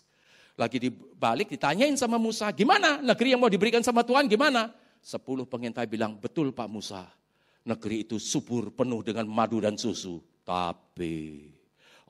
[0.59, 4.75] Lagi dibalik ditanyain sama Musa, gimana negeri yang mau diberikan sama Tuhan gimana?
[4.99, 7.07] Sepuluh pengintai bilang, betul Pak Musa.
[7.63, 10.19] Negeri itu subur penuh dengan madu dan susu.
[10.43, 11.47] Tapi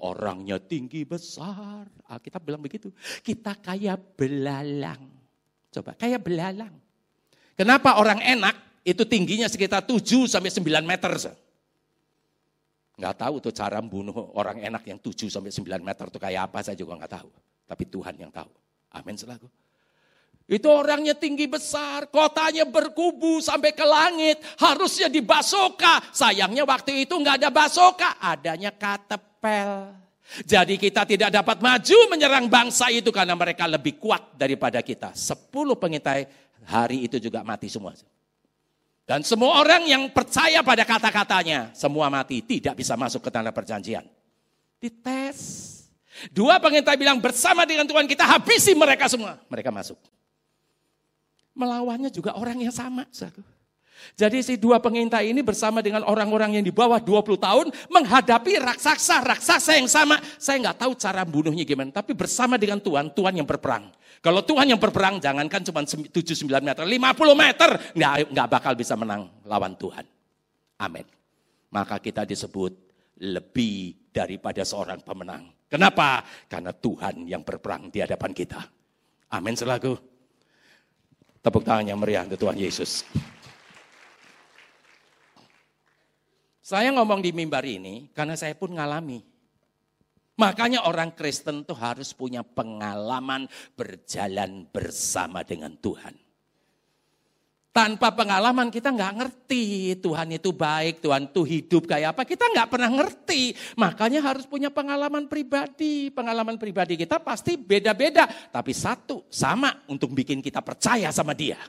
[0.02, 1.86] orangnya tinggi besar.
[2.18, 2.90] Kita bilang begitu.
[3.22, 5.06] Kita kayak belalang.
[5.70, 6.74] Coba, kayak belalang.
[7.54, 11.12] Kenapa orang enak itu tingginya sekitar 7 sampai 9 meter.
[12.98, 16.66] Nggak tahu tuh cara membunuh orang enak yang 7 sampai 9 meter itu kayak apa
[16.66, 17.30] saya juga nggak tahu.
[17.70, 18.50] Tapi Tuhan yang tahu.
[18.98, 19.46] Amin selaku.
[20.50, 26.02] Itu orangnya tinggi besar, kotanya berkubu sampai ke langit, harusnya di basoka.
[26.10, 29.94] Sayangnya waktu itu nggak ada basoka, adanya katepel.
[30.42, 35.14] Jadi kita tidak dapat maju menyerang bangsa itu karena mereka lebih kuat daripada kita.
[35.14, 36.26] Sepuluh pengintai
[36.66, 37.94] hari itu juga mati semua.
[39.06, 44.06] Dan semua orang yang percaya pada kata-katanya, semua mati, tidak bisa masuk ke tanah perjanjian.
[44.82, 45.69] Dites.
[46.30, 49.40] Dua pengintai bilang bersama dengan Tuhan kita habisi mereka semua.
[49.48, 49.98] Mereka masuk.
[51.56, 53.08] Melawannya juga orang yang sama.
[54.16, 59.76] Jadi si dua pengintai ini bersama dengan orang-orang yang di bawah 20 tahun menghadapi raksasa-raksasa
[59.76, 60.20] yang sama.
[60.40, 63.92] Saya nggak tahu cara bunuhnya gimana, tapi bersama dengan Tuhan, Tuhan yang berperang.
[64.20, 66.12] Kalau Tuhan yang berperang, jangankan cuma 7-9
[66.60, 70.04] meter, 50 meter, nggak, nggak bakal bisa menang lawan Tuhan.
[70.80, 71.08] Amin.
[71.72, 72.76] Maka kita disebut
[73.20, 75.59] lebih daripada seorang pemenang.
[75.70, 76.26] Kenapa?
[76.50, 78.60] Karena Tuhan yang berperang di hadapan kita.
[79.30, 79.94] Amin selaku.
[81.40, 83.06] Tepuk tangan yang meriah untuk Tuhan Yesus.
[86.60, 89.22] Saya ngomong di mimbar ini karena saya pun ngalami.
[90.38, 96.29] Makanya orang Kristen tuh harus punya pengalaman berjalan bersama dengan Tuhan.
[97.70, 102.26] Tanpa pengalaman kita nggak ngerti Tuhan itu baik, Tuhan itu hidup kayak apa.
[102.26, 103.54] Kita nggak pernah ngerti.
[103.78, 106.10] Makanya harus punya pengalaman pribadi.
[106.10, 108.26] Pengalaman pribadi kita pasti beda-beda.
[108.26, 111.62] Tapi satu, sama untuk bikin kita percaya sama dia.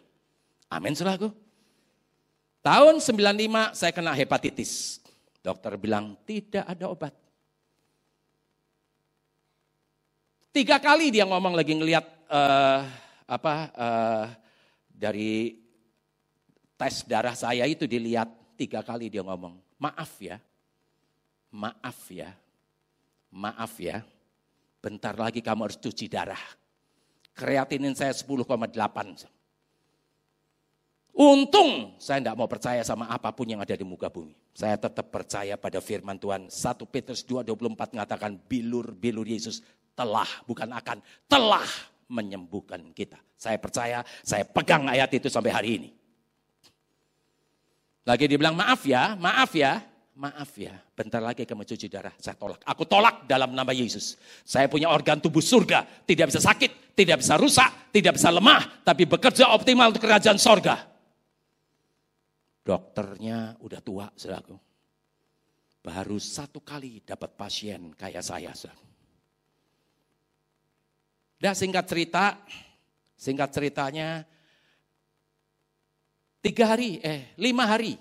[0.72, 1.28] Amin selaku.
[2.64, 5.04] Tahun 95 saya kena hepatitis.
[5.44, 7.12] Dokter bilang tidak ada obat.
[10.50, 12.82] Tiga kali dia ngomong lagi ngelihat uh,
[13.28, 14.24] apa uh,
[14.90, 15.59] dari
[16.80, 20.36] tes darah saya itu dilihat tiga kali dia ngomong maaf ya,
[21.50, 22.30] maaf ya,
[23.32, 24.04] maaf ya.
[24.80, 26.40] Bentar lagi kamu harus cuci darah.
[27.36, 28.72] Kreatinin saya 10,8.
[31.20, 34.32] Untung saya tidak mau percaya sama apa pun yang ada di muka bumi.
[34.56, 36.48] Saya tetap percaya pada firman Tuhan.
[36.48, 39.60] 1 Petrus 2.24 mengatakan bilur-bilur Yesus
[39.92, 41.68] telah, bukan akan, telah
[42.08, 43.20] menyembuhkan kita.
[43.36, 45.99] Saya percaya, saya pegang ayat itu sampai hari ini.
[48.08, 49.84] Lagi dibilang maaf ya, maaf ya,
[50.16, 52.60] maaf ya, bentar lagi kamu cuci darah, saya tolak.
[52.64, 54.20] Aku tolak dalam nama Yesus.
[54.44, 59.08] Saya punya organ tubuh surga, tidak bisa sakit, tidak bisa rusak, tidak bisa lemah, tapi
[59.08, 60.76] bekerja optimal untuk kerajaan sorga.
[62.60, 64.56] Dokternya udah tua, saudaraku.
[65.80, 68.76] Baru satu kali dapat pasien kayak saya, saudara.
[71.40, 72.36] Dan singkat cerita,
[73.16, 74.28] singkat ceritanya,
[76.40, 77.96] tiga hari, eh lima hari,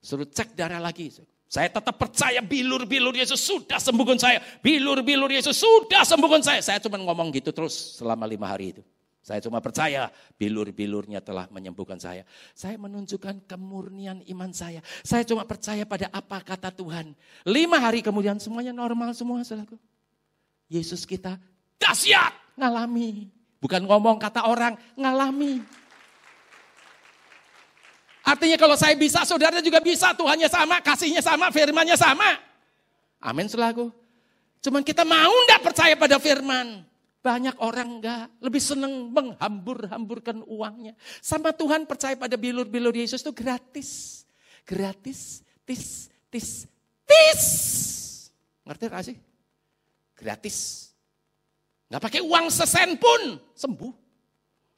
[0.00, 1.12] suruh cek darah lagi.
[1.46, 4.42] Saya tetap percaya bilur-bilur Yesus sudah sembuhkan saya.
[4.60, 6.58] Bilur-bilur Yesus sudah sembuhkan saya.
[6.58, 8.82] Saya cuma ngomong gitu terus selama lima hari itu.
[9.26, 10.06] Saya cuma percaya
[10.38, 12.22] bilur-bilurnya telah menyembuhkan saya.
[12.54, 14.78] Saya menunjukkan kemurnian iman saya.
[15.02, 17.10] Saya cuma percaya pada apa kata Tuhan.
[17.42, 19.42] Lima hari kemudian semuanya normal semua.
[19.42, 19.78] Saudaraku.
[20.70, 21.38] Yesus kita
[21.78, 23.26] dahsyat ngalami.
[23.58, 25.58] Bukan ngomong kata orang, ngalami.
[28.26, 30.10] Artinya kalau saya bisa, saudara juga bisa.
[30.10, 32.34] Tuhannya sama, kasihnya sama, firmannya sama.
[33.22, 33.94] Amin selaku.
[34.58, 36.82] Cuman kita mau enggak percaya pada firman.
[37.22, 40.98] Banyak orang enggak, lebih senang menghambur-hamburkan uangnya.
[41.22, 44.22] Sama Tuhan percaya pada bilur-bilur Yesus itu gratis.
[44.66, 46.66] Gratis, tis, tis,
[47.06, 47.44] tis.
[48.66, 49.16] Ngerti gak sih?
[50.18, 50.90] Gratis.
[51.86, 53.94] Nggak pakai uang sesen pun sembuh.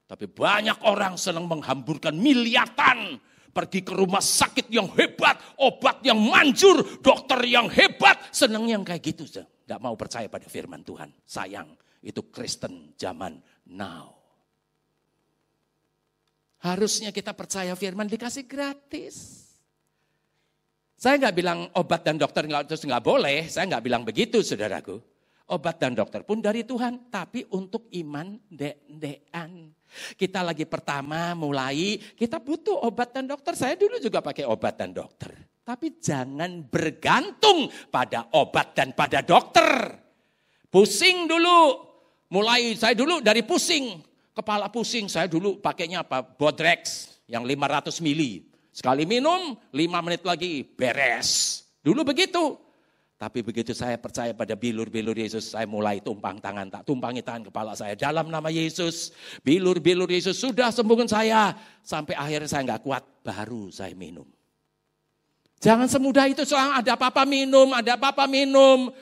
[0.09, 3.17] Tapi banyak orang senang menghamburkan miliatan.
[3.59, 8.31] Pergi ke rumah sakit yang hebat, obat yang manjur, dokter yang hebat.
[8.31, 9.27] Senang yang kayak gitu.
[9.27, 11.11] Tidak mau percaya pada firman Tuhan.
[11.27, 14.15] Sayang, itu Kristen zaman now.
[16.63, 19.43] Harusnya kita percaya firman dikasih gratis.
[20.95, 23.51] Saya nggak bilang obat dan dokter nggak terus nggak boleh.
[23.51, 25.03] Saya nggak bilang begitu, saudaraku.
[25.51, 29.78] Obat dan dokter pun dari Tuhan, tapi untuk iman dek-dekan.
[30.15, 33.57] Kita lagi pertama mulai, kita butuh obat dan dokter.
[33.57, 35.33] Saya dulu juga pakai obat dan dokter.
[35.65, 39.97] Tapi jangan bergantung pada obat dan pada dokter.
[40.69, 41.89] Pusing dulu.
[42.29, 44.01] Mulai saya dulu dari pusing.
[44.37, 46.23] Kepala pusing, saya dulu pakainya apa?
[46.23, 48.47] Bodrex yang 500 mili.
[48.71, 51.61] Sekali minum, 5 menit lagi beres.
[51.83, 52.68] Dulu begitu.
[53.19, 57.75] Tapi begitu saya percaya pada bilur-bilur Yesus, saya mulai tumpang tangan, tak tumpangi tangan kepala
[57.75, 57.99] saya.
[57.99, 59.11] Dalam nama Yesus,
[59.43, 61.51] bilur-bilur Yesus sudah sembuhkan saya.
[61.83, 64.23] Sampai akhirnya saya nggak kuat, baru saya minum.
[65.59, 68.95] Jangan semudah itu, soal ada apa-apa minum, ada apa-apa minum.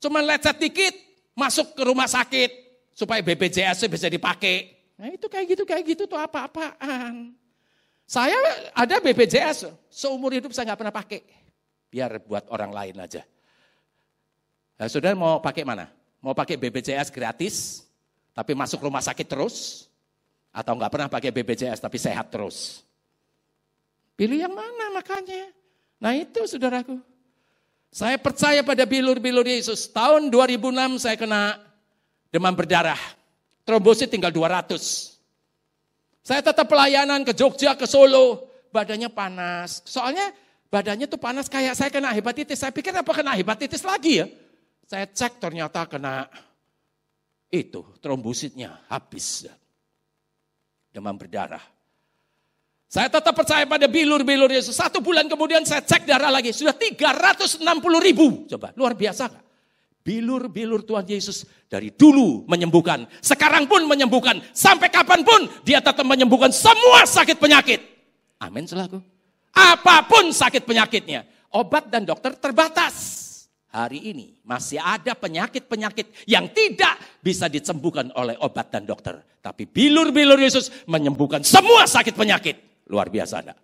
[0.00, 0.96] Cuman lecet dikit,
[1.36, 2.48] masuk ke rumah sakit,
[2.96, 4.72] supaya BPJS bisa dipakai.
[4.96, 7.36] Nah itu kayak gitu, kayak gitu tuh apa-apaan.
[8.08, 8.40] Saya
[8.72, 11.20] ada BPJS, seumur hidup saya nggak pernah pakai.
[11.88, 13.24] Biar buat orang lain aja.
[14.78, 15.90] Nah, saudara mau pakai mana?
[16.22, 17.86] Mau pakai BPJS gratis,
[18.36, 19.88] tapi masuk rumah sakit terus?
[20.54, 22.82] Atau nggak pernah pakai BPJS tapi sehat terus?
[24.18, 25.54] Pilih yang mana makanya?
[26.02, 26.98] Nah itu saudaraku.
[27.88, 29.86] Saya percaya pada bilur-bilur Yesus.
[29.88, 31.56] Tahun 2006 saya kena
[32.34, 32.98] demam berdarah.
[33.62, 34.74] Trombosit tinggal 200.
[36.26, 39.80] Saya tetap pelayanan ke Jogja, ke Solo, badannya panas.
[39.86, 40.34] Soalnya
[40.68, 42.60] badannya tuh panas kayak saya kena hepatitis.
[42.60, 44.26] Saya pikir apa kena hepatitis lagi ya?
[44.88, 46.28] Saya cek ternyata kena
[47.52, 49.48] itu trombositnya habis.
[50.88, 51.60] Demam berdarah.
[52.88, 54.72] Saya tetap percaya pada bilur-bilur Yesus.
[54.72, 56.56] Satu bulan kemudian saya cek darah lagi.
[56.56, 57.60] Sudah 360
[58.00, 58.48] ribu.
[58.48, 59.44] Coba, luar biasa gak?
[60.00, 66.48] Bilur-bilur Tuhan Yesus dari dulu menyembuhkan, sekarang pun menyembuhkan, sampai kapan pun dia tetap menyembuhkan
[66.48, 67.76] semua sakit penyakit.
[68.40, 69.04] Amin selaku.
[69.58, 73.26] Apa pun sakit penyakitnya, obat dan dokter terbatas.
[73.68, 79.20] Hari ini masih ada penyakit-penyakit yang tidak bisa disembuhkan oleh obat dan dokter.
[79.44, 82.56] Tapi bilur-bilur Yesus menyembuhkan semua sakit penyakit.
[82.88, 83.54] Luar biasa ada.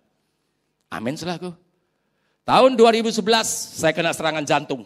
[0.93, 1.49] Amin selaku.
[2.45, 3.17] Tahun 2011
[3.81, 4.85] saya kena serangan jantung.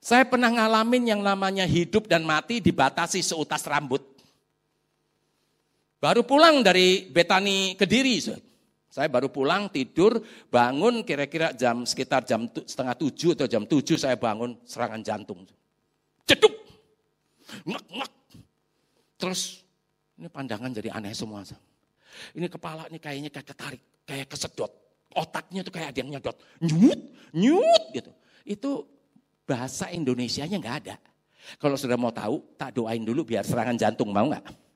[0.00, 4.00] Saya pernah ngalamin yang namanya hidup dan mati dibatasi seutas rambut.
[5.98, 8.22] Baru pulang dari Betani Kediri.
[8.88, 14.14] Saya baru pulang tidur, bangun kira-kira jam sekitar jam setengah tujuh atau jam tujuh saya
[14.14, 15.42] bangun serangan jantung.
[16.24, 16.54] Ceduk,
[17.66, 18.12] ngak ngak.
[19.18, 19.66] Terus
[20.16, 21.42] ini pandangan jadi aneh semua.
[22.34, 24.72] Ini kepala ini kayaknya kayak ketarik, kayak kesedot.
[25.18, 26.36] Otaknya tuh kayak ada yang nyedot.
[26.62, 27.00] Nyut,
[27.34, 28.12] nyut gitu.
[28.46, 28.70] Itu
[29.44, 30.96] bahasa Indonesianya nggak ada.
[31.58, 34.67] Kalau sudah mau tahu, tak doain dulu biar serangan jantung, mau nggak?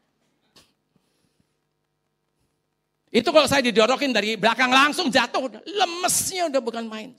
[3.13, 7.13] Itu kalau saya didorokin dari belakang langsung jatuh, lemesnya udah bukan main.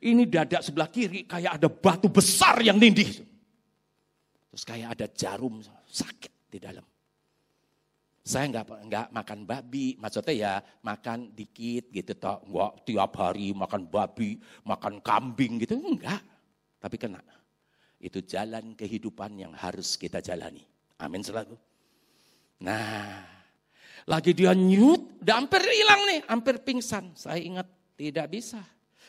[0.00, 3.20] Ini dada sebelah kiri kayak ada batu besar yang nindih.
[4.48, 5.60] Terus kayak ada jarum
[5.92, 6.82] sakit di dalam.
[8.24, 13.86] Saya nggak nggak makan babi, maksudnya ya makan dikit gitu toh, nggak tiap hari makan
[13.86, 16.24] babi, makan kambing gitu, enggak
[16.80, 17.20] tapi kena.
[18.00, 20.64] Itu jalan kehidupan yang harus kita jalani.
[20.96, 21.54] Amin selalu.
[22.64, 23.35] Nah,
[24.06, 27.10] lagi dia nyut, udah hampir hilang nih, hampir pingsan.
[27.18, 27.66] Saya ingat
[27.98, 28.62] tidak bisa.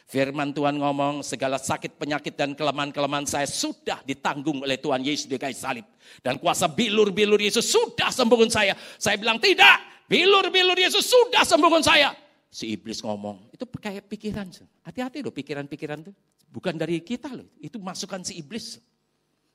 [0.07, 5.35] Firman Tuhan ngomong segala sakit, penyakit dan kelemahan-kelemahan saya sudah ditanggung oleh Tuhan Yesus di
[5.35, 5.83] kayu salib.
[6.23, 8.73] Dan kuasa bilur-bilur Yesus sudah sembuhkan saya.
[8.95, 12.15] Saya bilang tidak, bilur-bilur Yesus sudah sembuhkan saya.
[12.47, 14.47] Si iblis ngomong, itu kayak pikiran.
[14.87, 16.15] Hati-hati loh pikiran-pikiran tuh.
[16.47, 18.79] Bukan dari kita loh, itu masukan si iblis.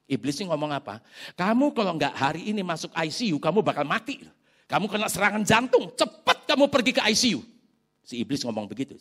[0.05, 1.01] Iblis ini ngomong apa?
[1.33, 4.21] Kamu kalau nggak hari ini masuk ICU, kamu bakal mati.
[4.73, 7.45] Kamu kena serangan jantung, cepat kamu pergi ke ICU.
[8.01, 8.97] Si iblis ngomong begitu.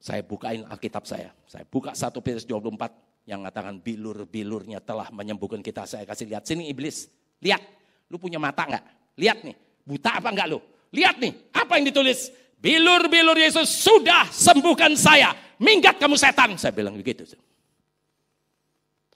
[0.00, 1.36] Saya bukain Alkitab saya.
[1.44, 5.84] Saya buka 1 Petrus 24 yang mengatakan bilur-bilurnya telah menyembuhkan kita.
[5.84, 7.12] Saya kasih lihat, sini iblis.
[7.44, 7.60] Lihat,
[8.08, 8.84] lu punya mata nggak?
[9.20, 10.58] Lihat nih, buta apa enggak lu?
[10.96, 12.32] Lihat nih, apa yang ditulis?
[12.56, 16.56] Bilur-bilur Yesus sudah sembuhkan saya minggat kamu setan.
[16.56, 17.28] Saya bilang begitu.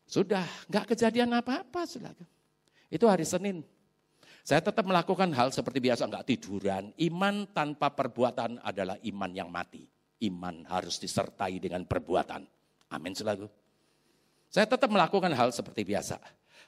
[0.05, 1.88] Sudah, nggak kejadian apa-apa.
[2.92, 3.64] Itu hari Senin.
[4.49, 6.88] Saya tetap melakukan hal seperti biasa, nggak tiduran.
[6.96, 9.84] Iman tanpa perbuatan adalah iman yang mati.
[10.24, 12.49] Iman harus disertai dengan perbuatan.
[12.88, 13.44] Amin selalu.
[14.49, 16.16] Saya tetap melakukan hal seperti biasa.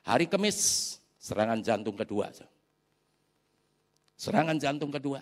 [0.05, 2.33] Hari Kamis Serangan jantung kedua.
[4.16, 5.20] Serangan jantung kedua.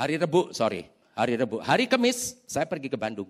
[0.00, 1.60] Hari Rebu, sorry, hari Rebu.
[1.60, 3.28] Hari Kamis saya pergi ke Bandung.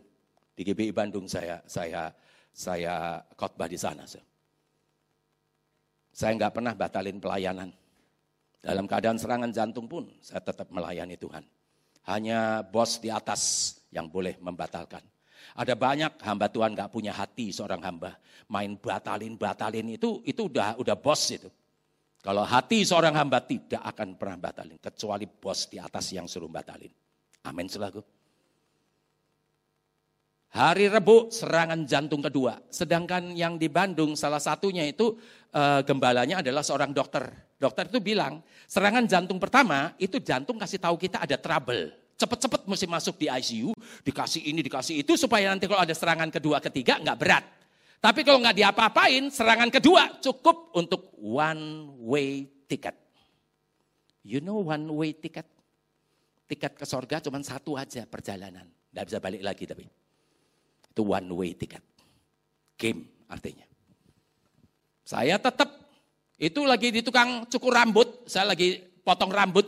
[0.54, 2.14] Di GBI Bandung saya saya
[2.54, 4.06] saya khotbah di sana.
[4.06, 4.29] Saya
[6.28, 7.72] nggak pernah batalin pelayanan.
[8.60, 11.40] Dalam keadaan serangan jantung pun saya tetap melayani Tuhan.
[12.04, 15.00] Hanya bos di atas yang boleh membatalkan.
[15.56, 18.20] Ada banyak hamba Tuhan nggak punya hati seorang hamba.
[18.52, 21.48] Main batalin-batalin itu itu udah udah bos itu.
[22.20, 24.76] Kalau hati seorang hamba tidak akan pernah batalin.
[24.76, 26.92] Kecuali bos di atas yang suruh batalin.
[27.48, 28.19] Amin selaku.
[30.50, 32.58] Hari Rebu serangan jantung kedua.
[32.74, 35.14] Sedangkan yang di Bandung salah satunya itu
[35.46, 37.30] e, gembalanya adalah seorang dokter.
[37.54, 41.94] Dokter itu bilang serangan jantung pertama itu jantung kasih tahu kita ada trouble.
[42.18, 43.70] Cepet-cepet mesti masuk di ICU,
[44.02, 47.44] dikasih ini, dikasih itu supaya nanti kalau ada serangan kedua, ketiga nggak berat.
[48.02, 52.98] Tapi kalau nggak diapa-apain, serangan kedua cukup untuk one way ticket.
[54.26, 55.46] You know one way ticket?
[56.50, 58.66] Tiket ke sorga cuma satu aja perjalanan.
[58.90, 59.99] Nggak bisa balik lagi tapi.
[60.90, 61.82] Itu one way ticket.
[62.74, 63.66] Game artinya.
[65.06, 65.66] Saya tetap,
[66.38, 69.66] itu lagi di tukang cukur rambut, saya lagi potong rambut.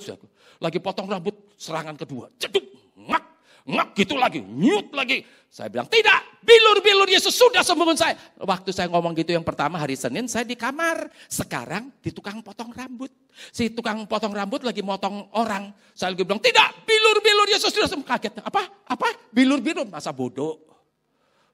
[0.62, 2.30] Lagi potong rambut, serangan kedua.
[2.38, 2.62] Ceduk,
[2.94, 3.24] ngak,
[3.66, 5.26] ngak gitu lagi, nyut lagi.
[5.52, 8.16] Saya bilang, tidak, bilur-bilur Yesus sudah sembuhin saya.
[8.40, 11.12] Waktu saya ngomong gitu yang pertama hari Senin, saya di kamar.
[11.28, 13.12] Sekarang di tukang potong rambut.
[13.52, 15.74] Si tukang potong rambut lagi motong orang.
[15.92, 18.06] Saya lagi bilang, tidak, bilur-bilur Yesus sudah sembuh.
[18.06, 18.64] Kaget, apa?
[18.88, 19.28] Apa?
[19.28, 20.71] Bilur-bilur, masa bodoh.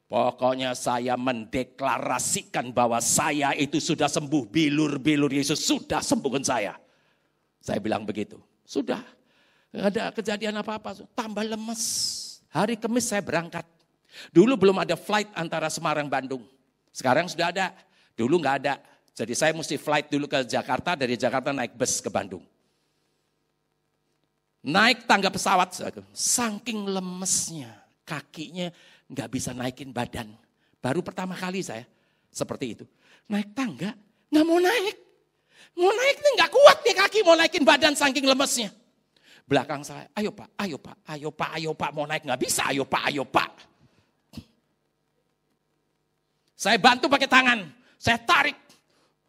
[0.08, 4.48] Pokoknya saya mendeklarasikan bahwa saya itu sudah sembuh.
[4.48, 6.80] Bilur-bilur Yesus sudah sembuhkan saya.
[7.60, 8.40] Saya bilang begitu.
[8.64, 9.04] Sudah.
[9.68, 11.04] Ada kejadian apa-apa.
[11.12, 11.84] Tambah lemes.
[12.48, 13.68] Hari Kamis saya berangkat.
[14.32, 16.40] Dulu belum ada flight antara Semarang Bandung.
[16.88, 17.76] Sekarang sudah ada.
[18.16, 18.80] Dulu nggak ada.
[19.12, 22.40] Jadi saya mesti flight dulu ke Jakarta, dari Jakarta naik bus ke Bandung.
[24.64, 25.76] Naik tangga pesawat,
[26.16, 27.76] saking lemesnya,
[28.08, 28.72] kakinya
[29.08, 30.28] nggak bisa naikin badan.
[30.78, 31.84] Baru pertama kali saya
[32.30, 32.84] seperti itu.
[33.28, 33.92] Naik tangga,
[34.30, 34.96] nggak mau naik.
[35.74, 38.70] Mau naik nih nggak kuat nih kaki mau naikin badan saking lemesnya.
[39.48, 42.84] Belakang saya, ayo pak, ayo pak, ayo pak, ayo pak, mau naik nggak bisa, ayo
[42.84, 43.48] pak, ayo pak.
[46.52, 47.64] Saya bantu pakai tangan,
[47.96, 48.58] saya tarik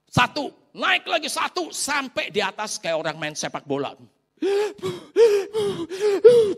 [0.09, 3.95] satu, naik lagi satu, sampai di atas kayak orang main sepak bola.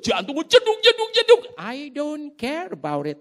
[0.01, 1.41] Jantung jeduk, jeduk, jeduk.
[1.57, 3.19] I don't care about it.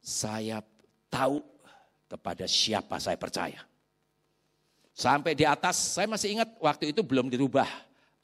[0.00, 0.64] Saya
[1.08, 1.44] tahu
[2.08, 3.60] kepada siapa saya percaya.
[4.96, 7.68] Sampai di atas, saya masih ingat waktu itu belum dirubah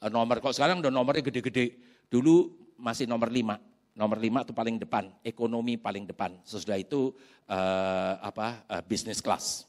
[0.03, 0.41] eh, nomor.
[0.43, 1.79] Kalau sekarang udah nomornya gede-gede.
[2.11, 3.55] Dulu masih nomor lima.
[3.95, 6.35] Nomor lima itu paling depan, ekonomi paling depan.
[6.43, 7.15] Sesudah itu
[7.47, 9.63] uh, apa uh, bisnis kelas.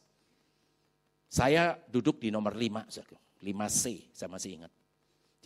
[1.30, 2.82] Saya duduk di nomor lima,
[3.38, 4.72] lima C, saya masih ingat.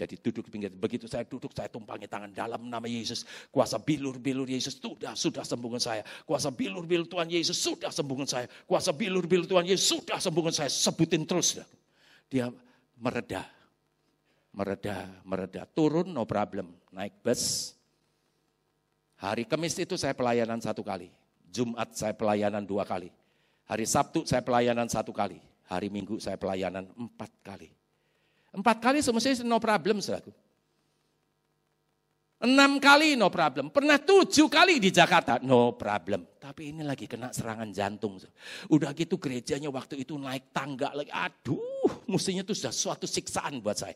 [0.01, 0.73] Jadi duduk di pinggir.
[0.73, 3.29] Begitu saya duduk, saya tumpangi tangan dalam nama Yesus.
[3.53, 6.01] Kuasa bilur-bilur Yesus sudah, sudah sembuhkan saya.
[6.25, 8.47] Kuasa bilur-bilur Tuhan Yesus sudah sembuhkan saya.
[8.65, 10.73] Kuasa bilur-bilur Tuhan Yesus sudah sembuhkan saya.
[10.73, 11.61] Sebutin terus.
[12.33, 12.49] Dia
[12.97, 13.45] mereda.
[14.57, 15.69] Mereda, mereda.
[15.69, 16.73] Turun, no problem.
[16.97, 17.77] Naik bus.
[19.21, 21.13] Hari Kamis itu saya pelayanan satu kali.
[21.45, 23.13] Jumat saya pelayanan dua kali.
[23.69, 25.37] Hari Sabtu saya pelayanan satu kali.
[25.69, 27.80] Hari Minggu saya pelayanan empat kali.
[28.51, 30.35] Empat kali semestinya no problem, saudaraku.
[32.41, 33.69] Enam kali no problem.
[33.69, 36.25] Pernah tujuh kali di Jakarta, no problem.
[36.41, 38.17] Tapi ini lagi kena serangan jantung.
[38.73, 41.13] Udah gitu gerejanya waktu itu naik tangga lagi.
[41.13, 43.95] Aduh, mestinya itu sudah suatu siksaan buat saya.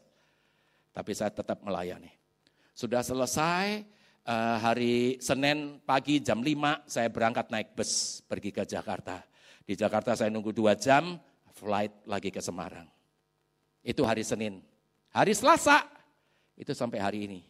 [0.92, 2.12] Tapi saya tetap melayani.
[2.76, 3.82] Sudah selesai,
[4.28, 9.24] uh, hari Senin pagi jam 5 saya berangkat naik bus pergi ke Jakarta.
[9.64, 11.16] Di Jakarta saya nunggu dua jam,
[11.56, 12.84] flight lagi ke Semarang.
[13.84, 14.64] Itu hari Senin.
[15.12, 15.84] Hari Selasa,
[16.56, 17.40] itu sampai hari ini.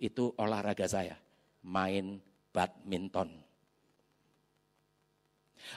[0.00, 1.14] Itu olahraga saya,
[1.60, 2.18] main
[2.50, 3.28] badminton.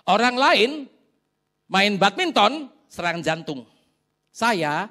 [0.08, 0.88] Orang lain
[1.68, 3.68] main badminton, serangan jantung.
[4.32, 4.88] Saya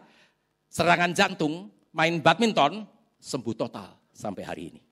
[0.69, 2.85] serangan jantung, main badminton,
[3.19, 4.83] sembuh total sampai hari ini.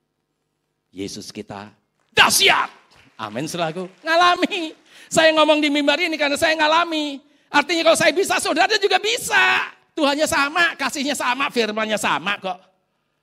[0.90, 1.68] Yesus kita
[2.16, 2.72] dahsyat.
[3.16, 4.76] Amin selaku ngalami.
[5.08, 7.20] Saya ngomong di mimbar ini karena saya ngalami.
[7.48, 9.75] Artinya kalau saya bisa, saudara juga bisa.
[9.96, 12.60] Tuhannya sama, kasihnya sama, firmannya sama kok.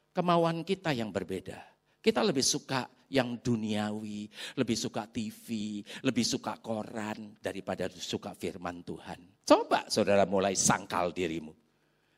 [0.10, 1.62] Kemauan kita yang berbeda.
[2.02, 4.26] Kita lebih suka yang duniawi,
[4.58, 9.22] lebih suka TV, lebih suka koran daripada suka firman Tuhan.
[9.46, 11.54] Coba saudara mulai sangkal dirimu.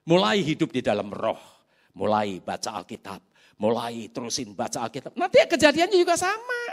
[0.08, 1.68] Mulai hidup di dalam roh.
[1.99, 3.20] Mulai baca Alkitab.
[3.60, 5.20] Mulai terusin baca Alkitab.
[5.20, 6.64] Nanti kejadiannya juga sama.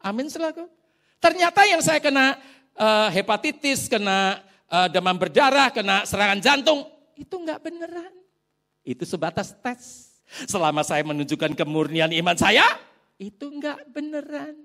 [0.00, 0.64] Amin selaku.
[1.20, 2.40] Ternyata yang saya kena
[2.74, 4.40] uh, hepatitis, kena
[4.72, 6.88] uh, demam berdarah, kena serangan jantung.
[7.22, 8.10] Itu enggak beneran.
[8.82, 10.10] Itu sebatas tes.
[10.50, 12.66] Selama saya menunjukkan kemurnian iman saya,
[13.20, 14.58] itu enggak beneran.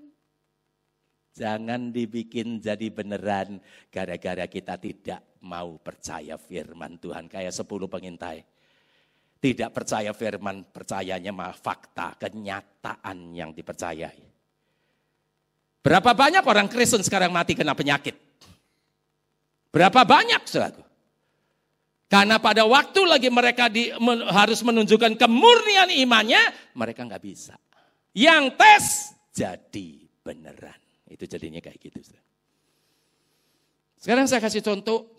[1.38, 3.62] Jangan dibikin jadi beneran
[3.94, 7.30] gara-gara kita tidak mau percaya firman Tuhan.
[7.30, 8.42] Kayak sepuluh pengintai.
[9.38, 14.18] Tidak percaya firman, percayanya mah fakta, kenyataan yang dipercayai.
[15.78, 18.18] Berapa banyak orang Kristen sekarang mati kena penyakit?
[19.70, 20.87] Berapa banyak, saudara?
[22.08, 26.40] Karena pada waktu lagi mereka di, men, harus menunjukkan kemurnian imannya,
[26.72, 27.54] mereka nggak bisa.
[28.16, 28.84] Yang tes
[29.36, 30.80] jadi beneran.
[31.04, 32.00] Itu jadinya kayak gitu.
[34.00, 35.18] Sekarang saya kasih contoh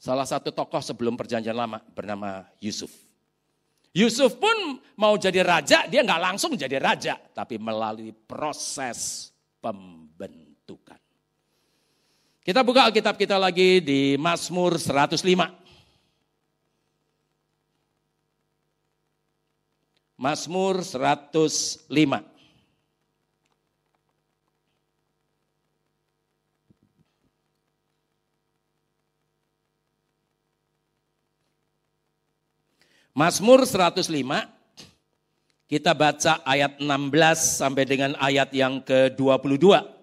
[0.00, 2.88] Salah satu tokoh sebelum perjanjian lama bernama Yusuf.
[3.92, 9.28] Yusuf pun mau jadi raja, dia nggak langsung jadi raja, tapi melalui proses
[9.60, 10.96] pembentukan.
[12.40, 15.20] Kita buka Alkitab kita lagi di Mazmur 105.
[20.16, 21.84] Mazmur 105.
[33.12, 34.08] Mazmur 105
[35.68, 36.88] kita baca ayat 16
[37.36, 39.99] sampai dengan ayat yang ke-22.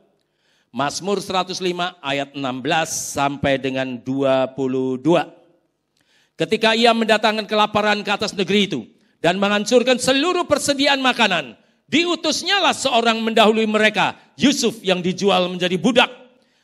[0.78, 1.58] Mazmur 105
[2.06, 2.46] ayat 16
[3.18, 5.02] sampai dengan 22.
[6.38, 8.86] Ketika ia mendatangkan kelaparan ke atas negeri itu
[9.18, 11.58] dan menghancurkan seluruh persediaan makanan,
[11.90, 16.14] diutusnyalah seorang mendahului mereka, Yusuf yang dijual menjadi budak.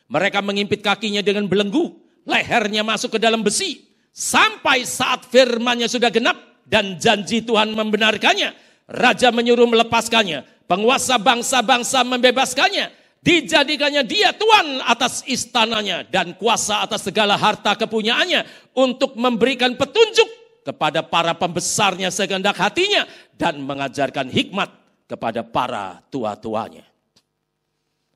[0.06, 3.82] Mereka mengimpit kakinya dengan belenggu, lehernya masuk ke dalam besi,
[4.14, 6.38] Sampai saat firmannya sudah genap
[6.70, 8.54] dan janji Tuhan membenarkannya.
[8.86, 10.70] Raja menyuruh melepaskannya.
[10.70, 13.03] Penguasa bangsa-bangsa membebaskannya.
[13.24, 18.44] Dijadikannya dia tuan atas istananya dan kuasa atas segala harta kepunyaannya
[18.76, 20.28] untuk memberikan petunjuk
[20.60, 23.08] kepada para pembesarnya segendak hatinya
[23.40, 24.68] dan mengajarkan hikmat
[25.08, 26.84] kepada para tua-tuanya.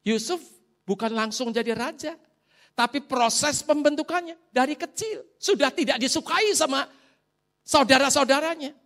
[0.05, 0.45] Yusuf
[0.85, 2.13] bukan langsung jadi raja,
[2.77, 6.85] tapi proses pembentukannya dari kecil sudah tidak disukai sama
[7.65, 8.77] saudara-saudaranya.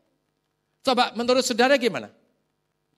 [0.86, 2.14] Coba menurut saudara gimana?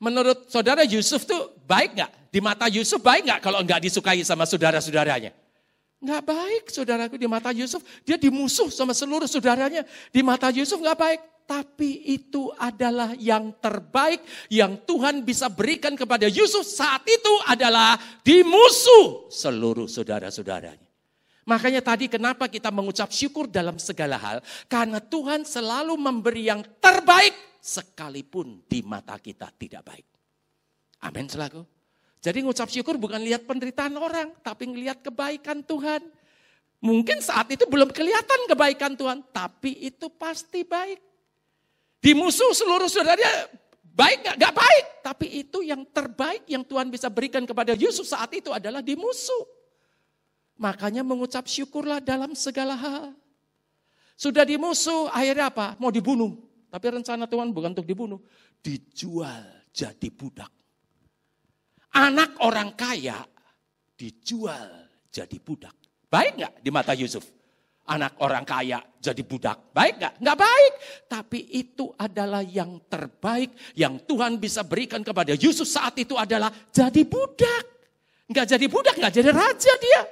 [0.05, 2.29] Menurut saudara Yusuf tuh baik nggak?
[2.29, 5.33] Di mata Yusuf baik nggak kalau nggak disukai sama saudara-saudaranya?
[6.05, 7.81] Nggak baik saudaraku di mata Yusuf.
[8.05, 9.89] Dia dimusuh sama seluruh saudaranya.
[10.13, 11.21] Di mata Yusuf nggak baik.
[11.45, 19.29] Tapi itu adalah yang terbaik yang Tuhan bisa berikan kepada Yusuf saat itu adalah dimusuh
[19.29, 20.89] seluruh saudara-saudaranya.
[21.45, 24.41] Makanya tadi kenapa kita mengucap syukur dalam segala hal?
[24.69, 30.05] Karena Tuhan selalu memberi yang terbaik sekalipun di mata kita tidak baik.
[31.01, 31.65] Amin selaku.
[32.21, 36.05] Jadi ngucap syukur bukan lihat penderitaan orang, tapi ngelihat kebaikan Tuhan.
[36.85, 41.01] Mungkin saat itu belum kelihatan kebaikan Tuhan, tapi itu pasti baik.
[42.05, 43.49] Di musuh seluruh saudaranya
[43.97, 44.37] baik gak?
[44.37, 44.85] Gak baik.
[45.01, 49.49] Tapi itu yang terbaik yang Tuhan bisa berikan kepada Yusuf saat itu adalah di musuh.
[50.61, 53.17] Makanya mengucap syukurlah dalam segala hal.
[54.15, 55.75] Sudah dimusuh, akhirnya apa?
[55.81, 56.44] Mau dibunuh.
[56.75, 58.19] Tapi rencana Tuhan bukan untuk dibunuh.
[58.59, 60.51] Dijual jadi budak.
[61.95, 63.23] Anak orang kaya
[63.95, 65.71] dijual jadi budak.
[66.11, 67.23] Baik nggak di mata Yusuf?
[67.87, 69.71] Anak orang kaya jadi budak.
[69.71, 70.15] Baik nggak?
[70.19, 70.73] Nggak baik.
[71.07, 77.07] Tapi itu adalah yang terbaik yang Tuhan bisa berikan kepada Yusuf saat itu adalah jadi
[77.07, 77.71] budak.
[78.27, 80.03] Nggak jadi budak, nggak jadi raja dia.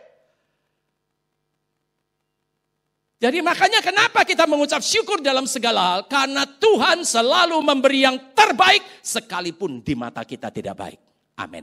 [3.23, 6.01] Jadi makanya kenapa kita mengucap syukur dalam segala hal?
[6.11, 10.99] Karena Tuhan selalu memberi yang terbaik sekalipun di mata kita tidak baik.
[11.39, 11.63] Amin.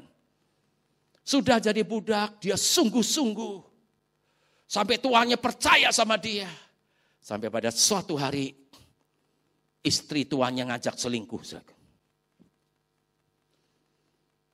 [1.20, 3.60] Sudah jadi budak, dia sungguh-sungguh.
[4.72, 6.48] Sampai tuannya percaya sama dia.
[7.20, 8.56] Sampai pada suatu hari
[9.84, 11.44] istri tuannya ngajak selingkuh.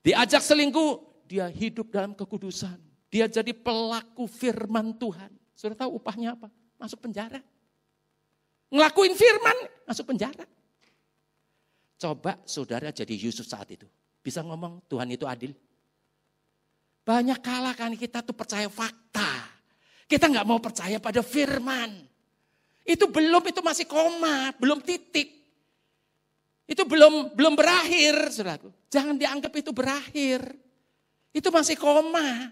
[0.01, 2.81] Diajak selingkuh, dia hidup dalam kekudusan.
[3.13, 5.29] Dia jadi pelaku firman Tuhan.
[5.53, 6.49] Sudah tahu upahnya apa?
[6.85, 7.41] Masuk penjara.
[8.69, 9.57] Ngelakuin firman,
[9.89, 10.45] masuk penjara.
[11.97, 13.89] Coba saudara jadi Yusuf saat itu.
[14.21, 15.53] Bisa ngomong Tuhan itu adil.
[17.05, 19.53] Banyak kalah kan kita tuh percaya fakta.
[20.05, 21.89] Kita nggak mau percaya pada firman.
[22.85, 25.33] Itu belum, itu masih koma, belum titik.
[26.65, 28.69] Itu belum belum berakhir, saudaraku.
[28.89, 30.41] Jangan dianggap itu berakhir.
[31.33, 32.49] Itu masih koma.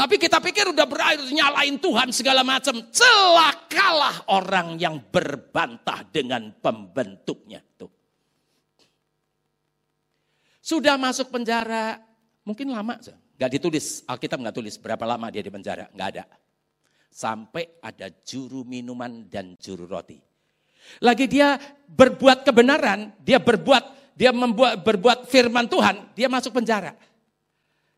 [0.00, 2.88] Tapi kita pikir udah berakhir nyalain Tuhan segala macam.
[2.88, 7.60] Celakalah orang yang berbantah dengan pembentuknya.
[7.76, 7.92] Tuh.
[10.64, 12.00] Sudah masuk penjara,
[12.48, 12.96] mungkin lama
[13.36, 16.24] Gak ditulis, Alkitab nggak tulis berapa lama dia di penjara, nggak ada.
[17.12, 20.16] Sampai ada juru minuman dan juru roti.
[21.04, 21.60] Lagi dia
[21.92, 26.96] berbuat kebenaran, dia berbuat, dia membuat berbuat firman Tuhan, dia masuk penjara.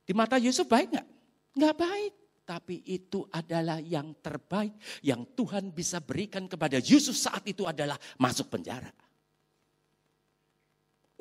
[0.03, 1.12] Di mata Yusuf baik nggak?
[1.57, 2.15] Nggak baik.
[2.43, 4.75] Tapi itu adalah yang terbaik
[5.07, 8.91] yang Tuhan bisa berikan kepada Yusuf saat itu adalah masuk penjara.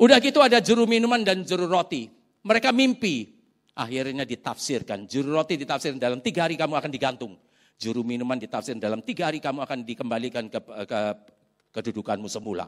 [0.01, 2.09] Udah gitu ada juru minuman dan juru roti.
[2.41, 3.37] Mereka mimpi.
[3.77, 5.05] Akhirnya ditafsirkan.
[5.05, 7.37] Juru roti ditafsirkan dalam tiga hari kamu akan digantung.
[7.77, 10.59] Juru minuman ditafsirkan dalam tiga hari kamu akan dikembalikan ke,
[10.89, 10.99] ke
[11.71, 12.67] kedudukanmu semula.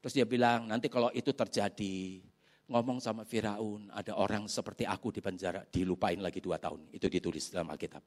[0.00, 2.20] Terus dia bilang, nanti kalau itu terjadi,
[2.68, 6.88] ngomong sama Firaun, ada orang seperti aku di penjara, dilupain lagi dua tahun.
[6.94, 8.00] Itu ditulis dalam Alkitab.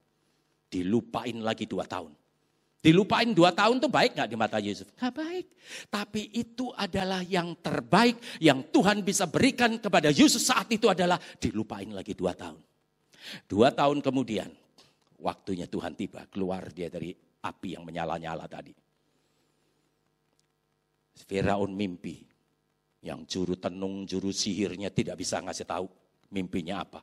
[0.67, 2.11] Dilupain lagi dua tahun.
[2.77, 4.87] Dilupain dua tahun tuh baik gak di mata Yusuf?
[4.95, 5.45] Gak baik.
[5.89, 11.89] Tapi itu adalah yang terbaik yang Tuhan bisa berikan kepada Yusuf saat itu adalah dilupain
[11.89, 12.61] lagi dua tahun.
[13.49, 14.47] Dua tahun kemudian,
[15.19, 17.11] waktunya Tuhan tiba, keluar dia dari
[17.43, 18.71] api yang menyala-nyala tadi.
[21.27, 22.23] Firaun mimpi,
[23.01, 25.85] yang juru tenung, juru sihirnya tidak bisa ngasih tahu
[26.33, 27.01] mimpinya apa.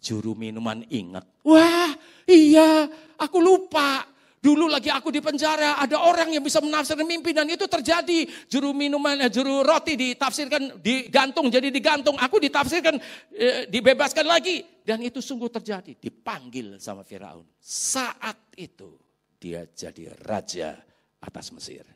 [0.00, 1.92] Juru minuman ingat, wah
[2.28, 4.14] iya aku lupa.
[4.44, 8.28] Dulu lagi aku di penjara, ada orang yang bisa menafsirkan mimpi dan itu terjadi.
[8.44, 12.12] Juru minuman, eh, juru roti ditafsirkan digantung, jadi digantung.
[12.20, 13.00] Aku ditafsirkan,
[13.32, 14.60] eh, dibebaskan lagi.
[14.84, 17.48] Dan itu sungguh terjadi, dipanggil sama Firaun.
[17.56, 19.00] Saat itu
[19.40, 20.76] dia jadi raja
[21.24, 21.88] atas Mesir.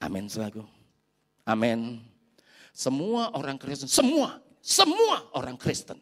[0.00, 0.75] Amin selaku.
[1.46, 2.02] Amin.
[2.74, 5.96] Semua orang Kristen, semua, semua orang Kristen.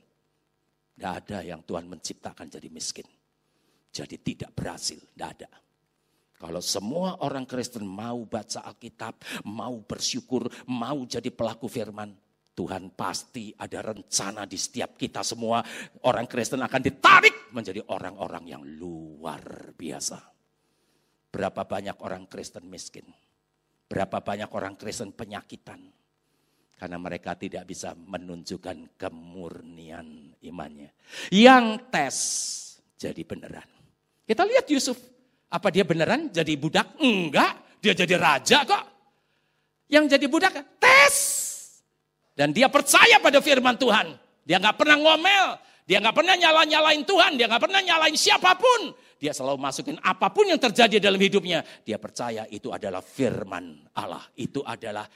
[0.94, 3.06] Tidak ada yang Tuhan menciptakan jadi miskin.
[3.94, 5.50] Jadi tidak berhasil, tidak ada.
[6.34, 12.10] Kalau semua orang Kristen mau baca Alkitab, mau bersyukur, mau jadi pelaku firman,
[12.54, 15.58] Tuhan pasti ada rencana di setiap kita semua.
[16.06, 20.18] Orang Kristen akan ditarik menjadi orang-orang yang luar biasa.
[21.34, 23.06] Berapa banyak orang Kristen miskin?
[23.94, 25.78] Berapa banyak orang Kristen penyakitan.
[26.74, 30.90] Karena mereka tidak bisa menunjukkan kemurnian imannya.
[31.30, 32.16] Yang tes
[32.98, 33.70] jadi beneran.
[34.26, 34.98] Kita lihat Yusuf.
[35.46, 36.98] Apa dia beneran jadi budak?
[36.98, 37.78] Enggak.
[37.78, 38.84] Dia jadi raja kok.
[39.86, 41.14] Yang jadi budak tes.
[42.34, 44.18] Dan dia percaya pada firman Tuhan.
[44.42, 45.46] Dia nggak pernah ngomel.
[45.86, 47.38] Dia nggak pernah nyala-nyalain Tuhan.
[47.38, 48.90] Dia nggak pernah nyalain siapa pun.
[49.18, 51.62] Dia selalu masukin apa pun yang terjadi dalam hidupnya.
[51.82, 54.22] Dia percaya itu adalah firman Allah.
[54.36, 55.06] Itu adalah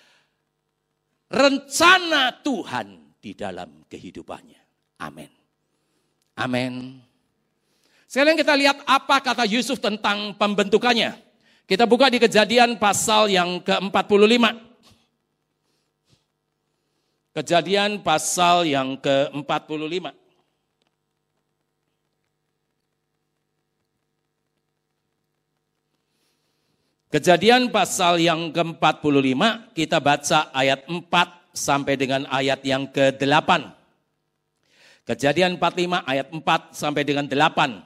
[1.29, 4.61] rencana Tuhan di dalam kehidupannya.
[5.05, 5.31] Amin.
[6.39, 7.03] Amin.
[8.09, 11.13] Sekarang kita lihat apa kata Yusuf tentang pembentukannya.
[11.69, 14.45] Kita buka di kejadian pasal yang ke-45.
[17.37, 20.18] Kejadian pasal yang ke-45.
[27.09, 29.41] Kejadian pasal yang ke-45
[29.73, 31.09] kita baca ayat 4
[31.57, 33.73] sampai dengan ayat yang ke-8.
[35.09, 37.81] Kejadian 45 ayat 4 sampai dengan 8.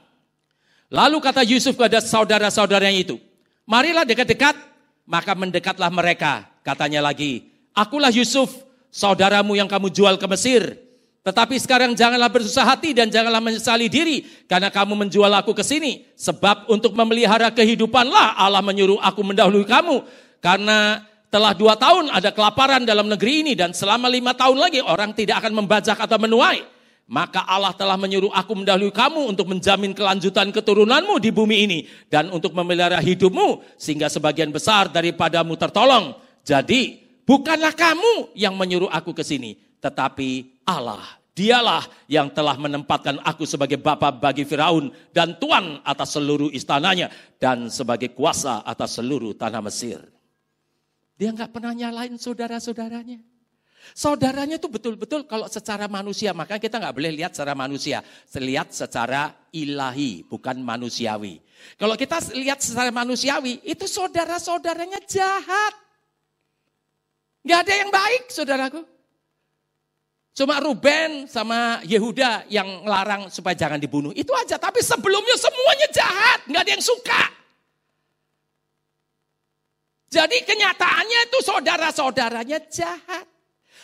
[0.91, 3.15] Lalu kata Yusuf kepada saudara-saudaranya itu,
[3.63, 4.59] marilah dekat-dekat,
[5.07, 6.43] maka mendekatlah mereka.
[6.59, 8.51] Katanya lagi, akulah Yusuf,
[8.91, 10.75] saudaramu yang kamu jual ke Mesir.
[11.23, 16.03] Tetapi sekarang janganlah bersusah hati dan janganlah menyesali diri karena kamu menjual aku ke sini.
[16.19, 20.03] Sebab untuk memelihara kehidupanlah Allah menyuruh aku mendahului kamu.
[20.43, 20.99] Karena
[21.31, 25.39] telah dua tahun ada kelaparan dalam negeri ini dan selama lima tahun lagi orang tidak
[25.39, 26.59] akan membajak atau menuai.
[27.07, 31.79] Maka Allah telah menyuruh aku mendahului kamu untuk menjamin kelanjutan keturunanmu di bumi ini.
[32.11, 36.19] Dan untuk memelihara hidupmu sehingga sebagian besar daripadamu tertolong.
[36.43, 39.55] Jadi bukanlah kamu yang menyuruh aku ke sini.
[39.79, 41.03] Tetapi Allah.
[41.33, 47.09] Dialah yang telah menempatkan aku sebagai bapa bagi Firaun dan tuan atas seluruh istananya
[47.41, 49.97] dan sebagai kuasa atas seluruh tanah Mesir.
[51.17, 53.17] Dia nggak pernah nyalain saudara-saudaranya.
[53.91, 58.05] Saudaranya itu betul-betul kalau secara manusia, maka kita nggak boleh lihat secara manusia.
[58.31, 61.41] Lihat secara ilahi, bukan manusiawi.
[61.81, 65.73] Kalau kita lihat secara manusiawi, itu saudara-saudaranya jahat.
[67.41, 68.92] Nggak ada yang baik, saudaraku.
[70.33, 74.09] Cuma Ruben sama Yehuda yang larang supaya jangan dibunuh.
[74.17, 77.23] Itu aja, tapi sebelumnya semuanya jahat, nggak ada yang suka.
[80.09, 83.29] Jadi kenyataannya itu saudara-saudaranya jahat.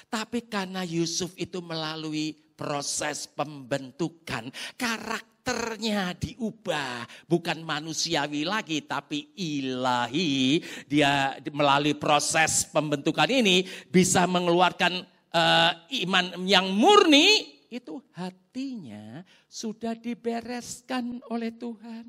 [0.09, 7.05] Tapi karena Yusuf itu melalui proses pembentukan, karakternya diubah.
[7.29, 10.65] Bukan manusiawi lagi, tapi ilahi.
[10.89, 15.71] Dia melalui proses pembentukan ini bisa mengeluarkan uh,
[16.05, 22.05] iman yang murni itu hatinya sudah dibereskan oleh Tuhan.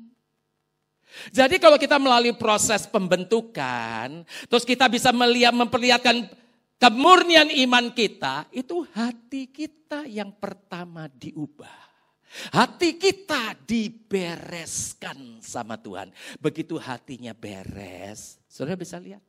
[1.29, 6.31] Jadi kalau kita melalui proses pembentukan, terus kita bisa melihat memperlihatkan
[6.79, 11.91] kemurnian iman kita, itu hati kita yang pertama diubah.
[12.55, 16.15] Hati kita dibereskan sama Tuhan.
[16.39, 19.19] Begitu hatinya beres, saudara bisa lihat.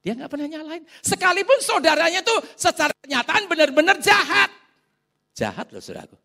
[0.00, 0.84] Dia nggak pernah nyalain.
[1.04, 4.48] Sekalipun saudaranya tuh secara kenyataan benar-benar jahat.
[5.36, 6.16] Jahat loh saudaraku.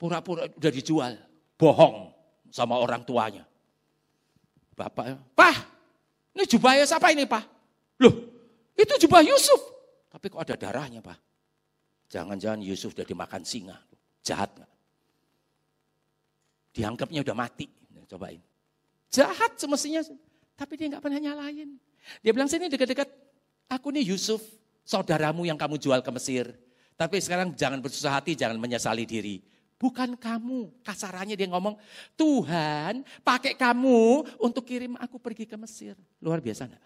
[0.00, 1.12] Pura-pura udah dijual.
[1.60, 2.08] Bohong
[2.48, 3.44] sama orang tuanya.
[4.72, 5.56] Bapak, Pak,
[6.32, 7.44] ini jubahnya siapa ini Pak?
[8.00, 8.14] Loh,
[8.72, 9.60] itu jubah Yusuf.
[10.08, 11.20] Tapi kok ada darahnya Pak?
[12.08, 13.76] Jangan-jangan Yusuf udah dimakan singa.
[14.24, 14.72] Jahat nggak?
[16.72, 17.68] Dianggapnya udah mati.
[18.10, 18.42] Cobain.
[19.06, 20.02] Jahat semestinya.
[20.60, 21.80] Tapi dia nggak pernah nyalain.
[22.20, 23.08] Dia bilang sini dekat-dekat.
[23.72, 24.44] Aku nih Yusuf,
[24.84, 26.52] saudaramu yang kamu jual ke Mesir.
[27.00, 29.40] Tapi sekarang jangan bersusah hati, jangan menyesali diri.
[29.80, 30.84] Bukan kamu.
[30.84, 31.80] Kasarannya dia ngomong,
[32.12, 35.96] Tuhan pakai kamu untuk kirim aku pergi ke Mesir.
[36.20, 36.84] Luar biasa enggak?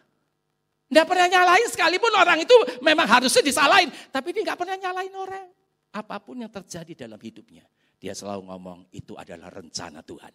[0.95, 3.91] Enggak pernah nyalain sekalipun orang itu memang harusnya disalahin.
[4.15, 5.51] Tapi dia enggak pernah nyalain orang.
[5.91, 7.67] Apa pun yang terjadi dalam hidupnya.
[7.99, 10.31] Dia selalu ngomong itu adalah rencana Tuhan.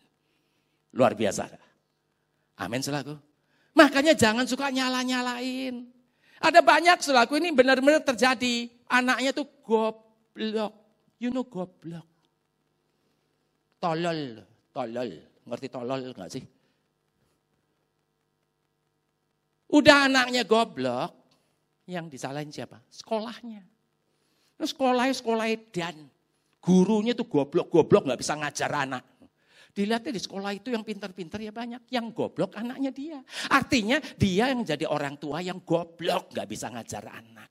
[0.92, 1.48] Luar biasa.
[2.60, 3.28] Amin selaku.
[3.80, 5.88] Makanya jangan suka nyala-nyalain.
[6.43, 8.67] Ada banyak selaku ini benar-benar terjadi.
[8.91, 10.75] Anaknya tuh goblok.
[11.19, 12.09] You know goblok
[13.80, 14.43] tolol,
[14.75, 15.09] tolol.
[15.47, 16.43] Ngerti tolol enggak sih?
[19.73, 21.15] Udah anaknya goblok,
[21.89, 22.77] yang disalahin siapa?
[22.91, 23.63] Sekolahnya.
[24.59, 25.95] Sekolahnya sekolah dan
[26.59, 29.03] gurunya tuh goblok-goblok nggak bisa ngajar anak.
[29.70, 33.20] Dilihatnya di sekolah itu yang pintar-pintar ya banyak, yang goblok anaknya dia.
[33.53, 37.49] Artinya dia yang jadi orang tua yang goblok nggak bisa ngajar anak.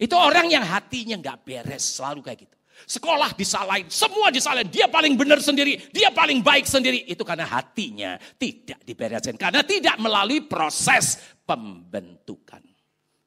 [0.00, 2.56] Itu orang yang hatinya nggak beres selalu kayak gitu.
[2.88, 4.72] Sekolah disalahin, semua disalahin.
[4.72, 7.04] Dia paling benar sendiri, dia paling baik sendiri.
[7.04, 9.36] Itu karena hatinya tidak dibereskan.
[9.36, 12.64] Karena tidak melalui proses pembentukan.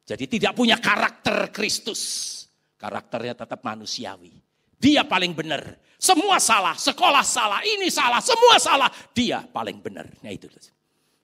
[0.04, 2.32] Jadi tidak punya karakter Kristus.
[2.76, 4.34] Karakternya tetap manusiawi.
[4.84, 5.80] Dia paling benar.
[5.96, 8.92] Semua salah, sekolah salah, ini salah, semua salah.
[9.16, 10.04] Dia paling benar.
[10.20, 10.52] Nah itu.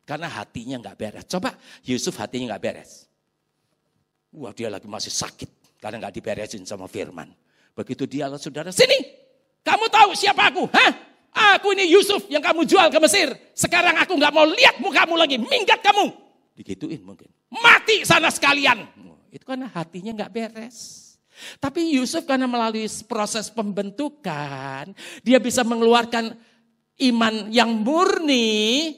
[0.07, 1.25] Karena hatinya nggak beres.
[1.27, 1.51] Coba
[1.83, 3.11] Yusuf hatinya nggak beres.
[4.31, 5.75] Wah dia lagi masih sakit.
[5.83, 7.27] Karena nggak diberesin sama firman.
[7.75, 8.95] Begitu dia saudara, sini,
[9.63, 10.63] kamu tahu siapa aku?
[10.71, 10.91] Hah?
[11.59, 13.31] Aku ini Yusuf yang kamu jual ke Mesir.
[13.51, 16.11] Sekarang aku nggak mau lihat mukamu lagi, minggat kamu.
[16.55, 17.27] Digituin mungkin.
[17.51, 18.87] Mati sana sekalian.
[19.31, 21.08] Itu karena hatinya nggak beres.
[21.57, 24.91] Tapi Yusuf karena melalui proses pembentukan,
[25.23, 26.35] dia bisa mengeluarkan
[26.99, 28.95] iman yang murni,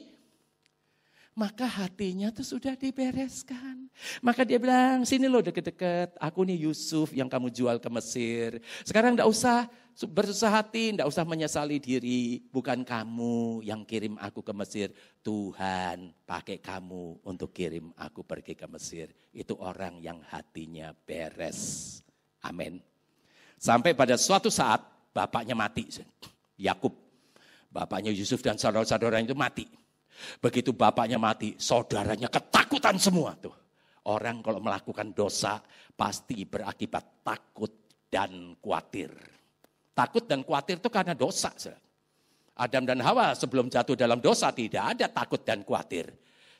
[1.32, 3.88] maka hatinya tuh sudah dibereskan.
[4.20, 8.60] Maka dia bilang, sini loh deket-deket, aku nih Yusuf yang kamu jual ke Mesir.
[8.84, 9.64] Sekarang enggak usah
[9.96, 12.44] bersusah hati, enggak usah menyesali diri.
[12.52, 14.92] Bukan kamu yang kirim aku ke Mesir,
[15.24, 19.08] Tuhan pakai kamu untuk kirim aku pergi ke Mesir.
[19.32, 22.02] Itu orang yang hatinya beres.
[22.42, 22.82] Amin.
[23.58, 24.82] Sampai pada suatu saat
[25.14, 25.86] bapaknya mati.
[26.58, 26.94] Yakub,
[27.70, 29.64] bapaknya Yusuf dan saudara-saudaranya itu mati.
[30.42, 33.54] Begitu bapaknya mati, saudaranya ketakutan semua tuh.
[34.10, 35.62] Orang kalau melakukan dosa
[35.94, 37.70] pasti berakibat takut
[38.10, 39.14] dan khawatir.
[39.94, 41.54] Takut dan khawatir itu karena dosa.
[42.58, 46.10] Adam dan Hawa sebelum jatuh dalam dosa tidak ada takut dan khawatir.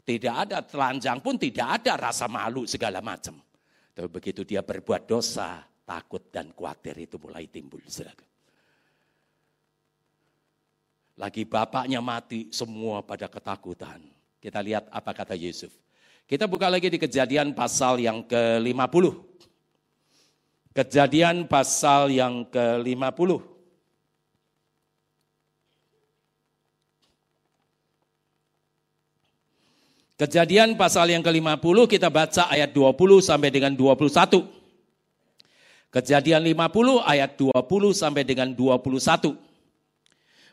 [0.02, 3.38] Tidak ada telanjang pun tidak ada rasa malu segala macam.
[3.92, 5.62] Tapi begitu dia berbuat dosa,
[5.92, 7.84] takut dan khawatir itu mulai timbul.
[11.20, 14.00] Lagi bapaknya mati, semua pada ketakutan.
[14.40, 15.68] Kita lihat apa kata Yusuf.
[16.24, 19.04] Kita buka lagi di kejadian pasal yang ke-50.
[20.72, 23.52] Kejadian pasal yang ke-50.
[30.16, 34.61] Kejadian pasal yang ke-50 kita baca ayat 20 sampai dengan 21.
[35.92, 37.52] Kejadian 50 ayat 20
[37.92, 39.36] sampai dengan 21.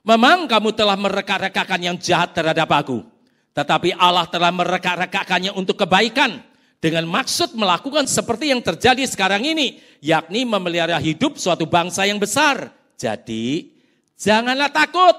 [0.03, 3.07] Memang kamu telah mereka-rekakan yang jahat terhadap aku.
[3.56, 6.44] Tetapi Allah telah mereka-rekakannya untuk kebaikan.
[6.80, 9.80] Dengan maksud melakukan seperti yang terjadi sekarang ini.
[10.03, 12.76] Yakni memelihara hidup suatu bangsa yang besar.
[12.99, 13.72] Jadi
[14.20, 15.16] janganlah takut.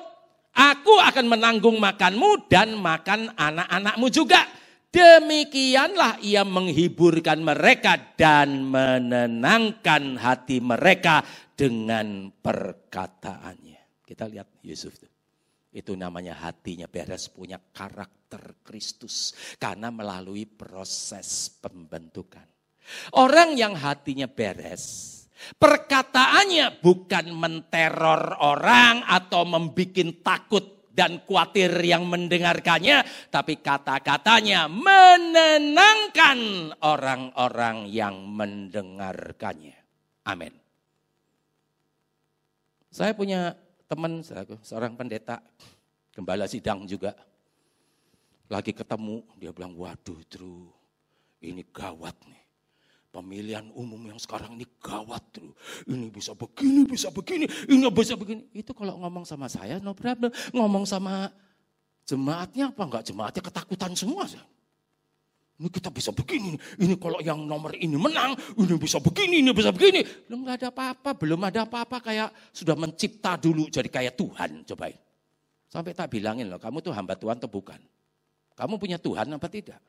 [0.52, 4.44] Aku akan menanggung makanmu dan makan anak-anakmu juga.
[4.90, 11.22] Demikianlah ia menghiburkan mereka dan menenangkan hati mereka
[11.54, 14.02] dengan perkataannya.
[14.02, 15.06] Kita lihat Yusuf itu.
[15.70, 19.30] Itu namanya hatinya beres punya karakter Kristus.
[19.62, 22.42] Karena melalui proses pembentukan.
[23.14, 33.00] Orang yang hatinya beres, Perkataannya bukan menteror orang atau membuat takut dan khawatir yang mendengarkannya,
[33.32, 36.36] tapi kata-katanya menenangkan
[36.84, 39.80] orang-orang yang mendengarkannya.
[40.28, 40.52] Amin.
[42.92, 43.56] Saya punya
[43.88, 44.20] teman,
[44.60, 45.40] seorang pendeta,
[46.12, 47.16] gembala sidang juga.
[48.52, 50.68] Lagi ketemu, dia bilang, waduh Drew,
[51.40, 52.39] ini gawat nih.
[53.10, 55.50] Pemilihan umum yang sekarang ini gawat Drew.
[55.90, 58.46] Ini bisa begini, bisa begini, ini bisa begini.
[58.54, 60.30] Itu kalau ngomong sama saya, no problem.
[60.54, 61.26] Ngomong sama
[62.06, 63.02] jemaatnya apa enggak?
[63.10, 64.30] Jemaatnya ketakutan semua.
[65.60, 69.74] Ini kita bisa begini, ini kalau yang nomor ini menang, ini bisa begini, ini bisa
[69.74, 70.00] begini.
[70.24, 74.64] Belum ada apa-apa, belum ada apa-apa kayak sudah mencipta dulu jadi kayak Tuhan.
[74.64, 74.96] Cobain.
[75.66, 77.76] Sampai tak bilangin loh, kamu tuh hamba Tuhan atau bukan?
[78.54, 79.82] Kamu punya Tuhan apa tidak?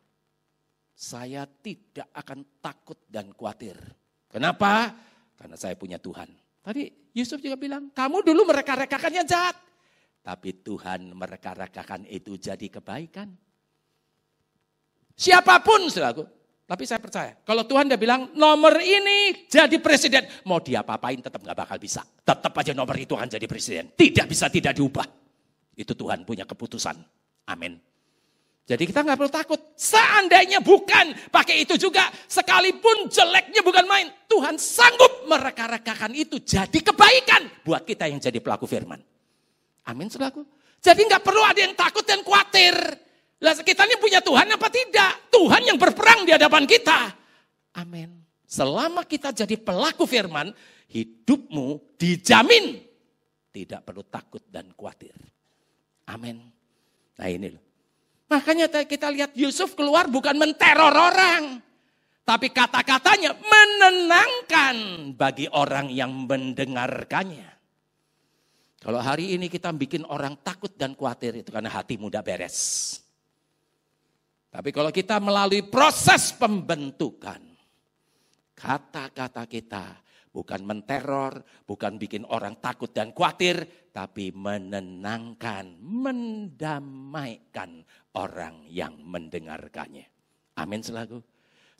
[0.93, 3.75] Saya tidak akan takut dan khawatir.
[4.29, 4.93] Kenapa?
[5.35, 6.29] Karena saya punya Tuhan.
[6.61, 6.87] Tadi
[7.17, 9.57] Yusuf juga bilang, kamu dulu mereka-rekakannya jahat.
[10.21, 13.33] Tapi Tuhan mereka-rekakan itu jadi kebaikan.
[15.17, 16.23] Siapa pun selaku.
[16.71, 20.23] Tapi saya percaya, kalau Tuhan dia bilang nomor ini jadi presiden.
[20.47, 21.99] Mau dia apa-apain tetap gak bakal bisa.
[22.23, 23.91] Tetap aja nomor itu akan jadi presiden.
[23.91, 25.03] Tidak bisa tidak diubah.
[25.75, 26.95] Itu Tuhan punya keputusan.
[27.51, 27.90] Amin.
[28.71, 29.59] Jadi kita nggak perlu takut.
[29.75, 37.51] Seandainya bukan pakai itu juga, sekalipun jeleknya bukan main, Tuhan sanggup mereka-rekakan itu jadi kebaikan
[37.67, 39.03] buat kita yang jadi pelaku firman.
[39.91, 40.47] Amin selaku.
[40.79, 42.71] Jadi nggak perlu ada yang takut dan khawatir.
[43.43, 45.27] Lah kita ini punya Tuhan apa tidak?
[45.27, 47.11] Tuhan yang berperang di hadapan kita.
[47.75, 48.23] Amin.
[48.47, 50.55] Selama kita jadi pelaku firman,
[50.87, 52.79] hidupmu dijamin
[53.51, 55.11] tidak perlu takut dan khawatir.
[56.07, 56.39] Amin.
[57.19, 57.70] Nah ini loh.
[58.31, 61.59] Makanya kita lihat Yusuf keluar bukan menteror orang.
[62.23, 64.75] Tapi kata-katanya menenangkan
[65.19, 67.51] bagi orang yang mendengarkannya.
[68.79, 72.97] Kalau hari ini kita bikin orang takut dan khawatir itu karena hati muda beres.
[74.47, 77.43] Tapi kalau kita melalui proses pembentukan,
[78.55, 79.85] kata-kata kita
[80.31, 87.83] bukan menteror, bukan bikin orang takut dan khawatir, tapi menenangkan, mendamaikan
[88.15, 90.07] orang yang mendengarkannya.
[90.55, 91.19] Amin selaku.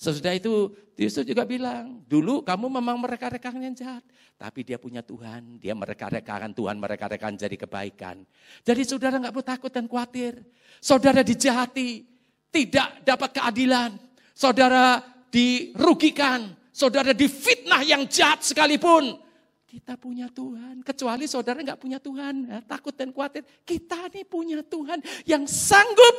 [0.01, 4.01] Sesudah itu Yusuf juga bilang, dulu kamu memang mereka-rekakan yang jahat.
[4.33, 8.25] Tapi dia punya Tuhan, dia mereka-rekakan Tuhan, mereka-rekakan jadi kebaikan.
[8.65, 10.41] Jadi saudara nggak perlu takut dan khawatir.
[10.81, 12.01] Saudara dijahati,
[12.49, 13.93] tidak dapat keadilan.
[14.33, 16.49] Saudara dirugikan,
[16.81, 19.21] saudara difitnah yang jahat sekalipun.
[19.69, 23.45] Kita punya Tuhan, kecuali saudara nggak punya Tuhan, ya, takut dan khawatir.
[23.63, 26.17] Kita ini punya Tuhan yang sanggup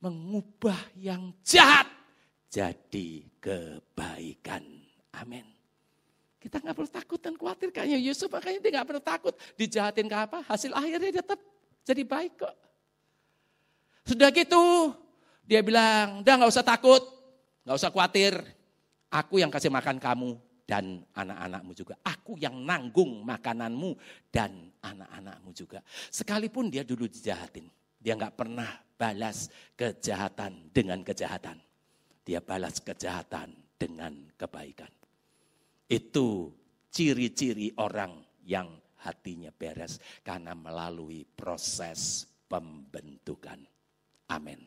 [0.00, 1.84] mengubah yang jahat
[2.48, 4.64] jadi kebaikan.
[5.12, 5.44] Amin.
[6.40, 10.16] Kita nggak perlu takut dan khawatir kayaknya Yusuf makanya dia nggak perlu takut dijahatin ke
[10.16, 11.40] apa hasil akhirnya dia tetap
[11.84, 12.56] jadi baik kok.
[14.08, 14.96] Sudah gitu
[15.44, 17.02] dia bilang, udah nggak usah takut,
[17.68, 18.38] nggak usah khawatir,
[19.10, 20.38] Aku yang kasih makan kamu
[20.70, 21.98] dan anak-anakmu juga.
[22.06, 23.98] Aku yang nanggung makananmu
[24.30, 25.82] dan anak-anakmu juga.
[26.14, 27.66] Sekalipun dia dulu dijahatin.
[27.98, 31.58] Dia nggak pernah balas kejahatan dengan kejahatan.
[32.22, 34.88] Dia balas kejahatan dengan kebaikan.
[35.90, 36.54] Itu
[36.94, 38.70] ciri-ciri orang yang
[39.02, 43.58] hatinya beres karena melalui proses pembentukan.
[44.30, 44.62] Amin.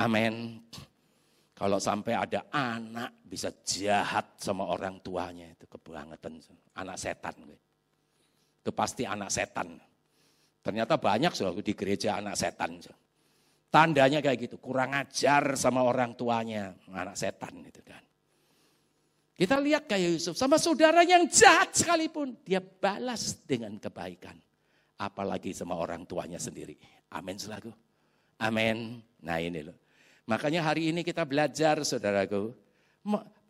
[0.00, 0.64] Amin.
[1.60, 6.40] Kalau sampai ada anak bisa jahat sama orang tuanya itu kebangetan.
[6.80, 7.36] Anak setan.
[8.64, 9.76] Itu pasti anak setan.
[10.64, 12.80] Ternyata banyak soal di gereja anak setan.
[13.68, 18.00] Tandanya kayak gitu, kurang ajar sama orang tuanya, anak setan itu kan.
[19.36, 24.36] Kita lihat kayak Yusuf sama saudara yang jahat sekalipun, dia balas dengan kebaikan.
[24.96, 26.76] Apalagi sama orang tuanya sendiri.
[27.12, 27.72] Amin selaku.
[28.40, 29.00] Amin.
[29.24, 29.79] Nah ini loh.
[30.30, 32.54] Makanya hari ini kita belajar saudaraku.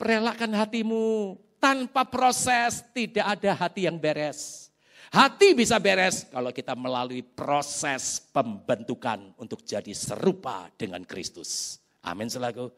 [0.00, 1.36] Perelakan hatimu.
[1.60, 4.72] Tanpa proses tidak ada hati yang beres.
[5.12, 11.76] Hati bisa beres kalau kita melalui proses pembentukan untuk jadi serupa dengan Kristus.
[12.00, 12.72] Amin selaku.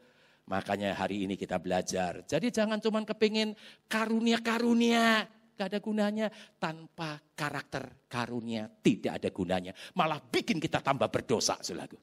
[0.51, 2.27] Makanya hari ini kita belajar.
[2.27, 3.55] Jadi jangan cuma kepingin
[3.87, 5.31] karunia-karunia.
[5.55, 6.27] Gak ada gunanya.
[6.59, 9.71] Tanpa karakter karunia tidak ada gunanya.
[9.95, 11.95] Malah bikin kita tambah berdosa selaku.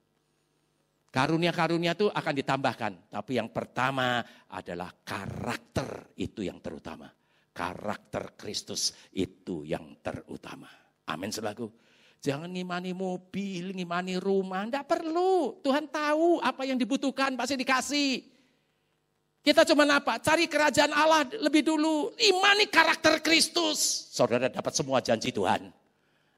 [1.10, 2.92] Karunia-karunia itu akan ditambahkan.
[3.10, 7.10] Tapi yang pertama adalah karakter itu yang terutama.
[7.50, 10.70] Karakter Kristus itu yang terutama.
[11.10, 11.66] Amin selaku.
[12.22, 14.62] Jangan ngimani mobil, ngimani rumah.
[14.70, 15.58] Tidak perlu.
[15.66, 18.10] Tuhan tahu apa yang dibutuhkan pasti dikasih.
[19.40, 20.20] Kita cuma apa?
[20.20, 22.12] Cari kerajaan Allah lebih dulu.
[22.22, 24.06] Imani karakter Kristus.
[24.14, 25.72] Saudara dapat semua janji Tuhan.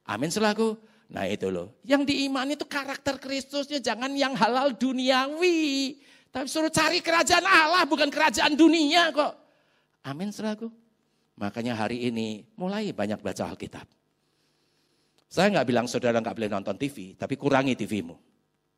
[0.07, 0.79] Amin selaku.
[1.11, 1.75] Nah itu loh.
[1.83, 3.83] Yang diimani itu karakter Kristusnya.
[3.83, 5.99] Jangan yang halal duniawi.
[6.33, 9.37] Tapi suruh cari kerajaan Allah bukan kerajaan dunia kok.
[10.07, 10.73] Amin selaku.
[11.37, 13.85] Makanya hari ini mulai banyak baca Alkitab.
[15.33, 18.17] Saya nggak bilang saudara nggak boleh nonton TV, tapi kurangi TV-mu.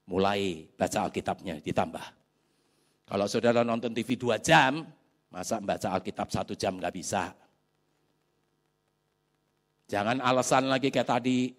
[0.06, 2.06] Mulai baca Alkitabnya ditambah.
[3.04, 4.86] Kalau saudara nonton TV dua jam,
[5.34, 7.34] masa baca Alkitab satu jam nggak bisa.
[9.90, 11.52] Jangan alasan lagi kayak tadi,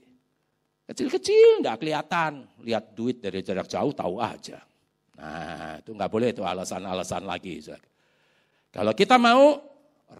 [0.85, 4.61] kecil-kecil nggak kelihatan, lihat duit dari jarak jauh tahu aja.
[5.17, 7.61] Nah itu nggak boleh itu alasan-alasan lagi.
[8.69, 9.57] Kalau kita mau,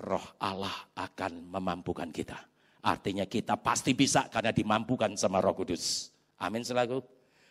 [0.02, 2.40] roh Allah akan memampukan kita.
[2.86, 6.14] Artinya kita pasti bisa karena dimampukan sama roh kudus.
[6.38, 7.02] Amin selalu.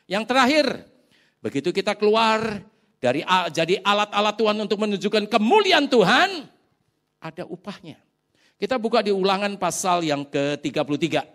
[0.06, 0.66] Yang terakhir,
[1.42, 2.62] begitu kita keluar
[3.02, 6.48] dari jadi alat-alat Tuhan untuk menunjukkan kemuliaan Tuhan,
[7.20, 8.00] ada upahnya.
[8.54, 11.33] Kita buka di ulangan pasal yang ke-33.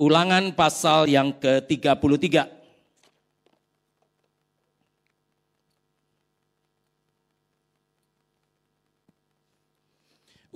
[0.00, 2.48] Ulangan pasal yang ke-33.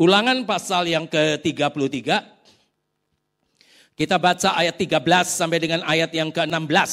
[0.01, 2.25] Ulangan pasal yang ke-33.
[3.93, 4.97] Kita baca ayat 13
[5.29, 6.93] sampai dengan ayat yang ke-16.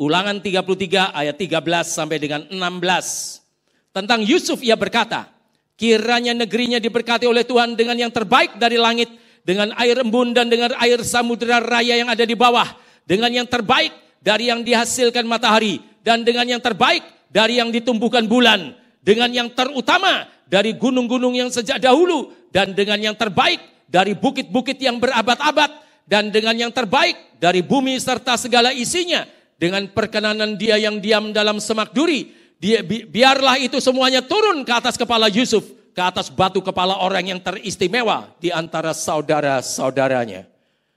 [0.00, 3.92] Ulangan 33 ayat 13 sampai dengan 16.
[3.92, 5.28] Tentang Yusuf ia berkata,
[5.76, 9.12] kiranya negerinya diberkati oleh Tuhan dengan yang terbaik dari langit,
[9.50, 12.70] dengan air embun dan dengan air samudera raya yang ada di bawah,
[13.02, 13.90] dengan yang terbaik
[14.22, 17.02] dari yang dihasilkan matahari, dan dengan yang terbaik
[17.34, 23.18] dari yang ditumbuhkan bulan, dengan yang terutama dari gunung-gunung yang sejak dahulu dan dengan yang
[23.18, 23.58] terbaik
[23.90, 29.26] dari bukit-bukit yang berabad-abad dan dengan yang terbaik dari bumi serta segala isinya
[29.58, 32.30] dengan perkenanan dia yang diam dalam semak duri
[32.62, 37.40] dia, biarlah itu semuanya turun ke atas kepala Yusuf ke atas batu kepala orang yang
[37.44, 40.48] teristimewa di antara saudara-saudaranya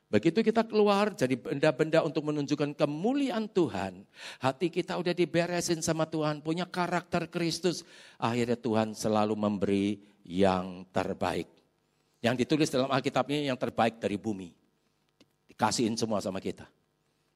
[0.08, 4.06] Begitu kita keluar jadi benda-benda untuk menunjukkan kemuliaan Tuhan.
[4.38, 7.82] Hati kita udah diberesin sama Tuhan, punya karakter Kristus.
[8.22, 11.50] Akhirnya Tuhan selalu memberi yang terbaik.
[12.22, 14.54] Yang ditulis dalam Alkitabnya yang terbaik dari bumi.
[15.50, 16.70] Dikasihin semua sama kita.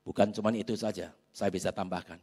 [0.05, 2.21] Bukan cuma itu saja, saya bisa tambahkan.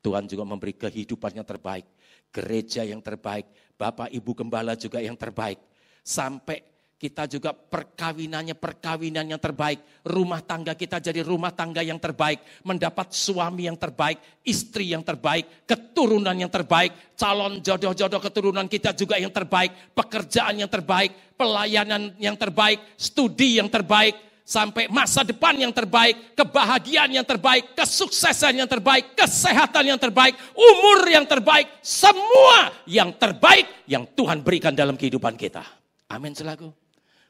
[0.00, 1.84] Tuhan juga memberi kehidupan yang terbaik.
[2.30, 3.50] Gereja yang terbaik.
[3.74, 5.58] Bapak Ibu Gembala juga yang terbaik.
[6.00, 6.70] Sampai
[7.00, 10.04] kita juga perkawinannya perkawinan yang terbaik.
[10.04, 12.44] Rumah tangga kita jadi rumah tangga yang terbaik.
[12.60, 17.16] Mendapat suami yang terbaik, istri yang terbaik, keturunan yang terbaik.
[17.16, 19.96] Calon jodoh-jodoh keturunan kita juga yang terbaik.
[19.96, 24.29] Pekerjaan yang terbaik, pelayanan yang terbaik, studi yang terbaik.
[24.50, 31.06] Sampai masa depan yang terbaik, kebahagiaan yang terbaik, kesuksesan yang terbaik, kesehatan yang terbaik, umur
[31.06, 31.70] yang terbaik.
[31.78, 35.62] Semua yang terbaik yang Tuhan berikan dalam kehidupan kita.
[36.10, 36.74] Amin selaku.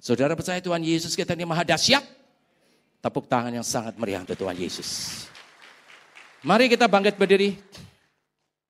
[0.01, 2.01] Saudara percaya Tuhan Yesus kita ini maha dahsyat?
[3.05, 5.29] Tepuk tangan yang sangat meriah untuk Tuhan Yesus.
[6.41, 7.61] Mari kita bangkit berdiri.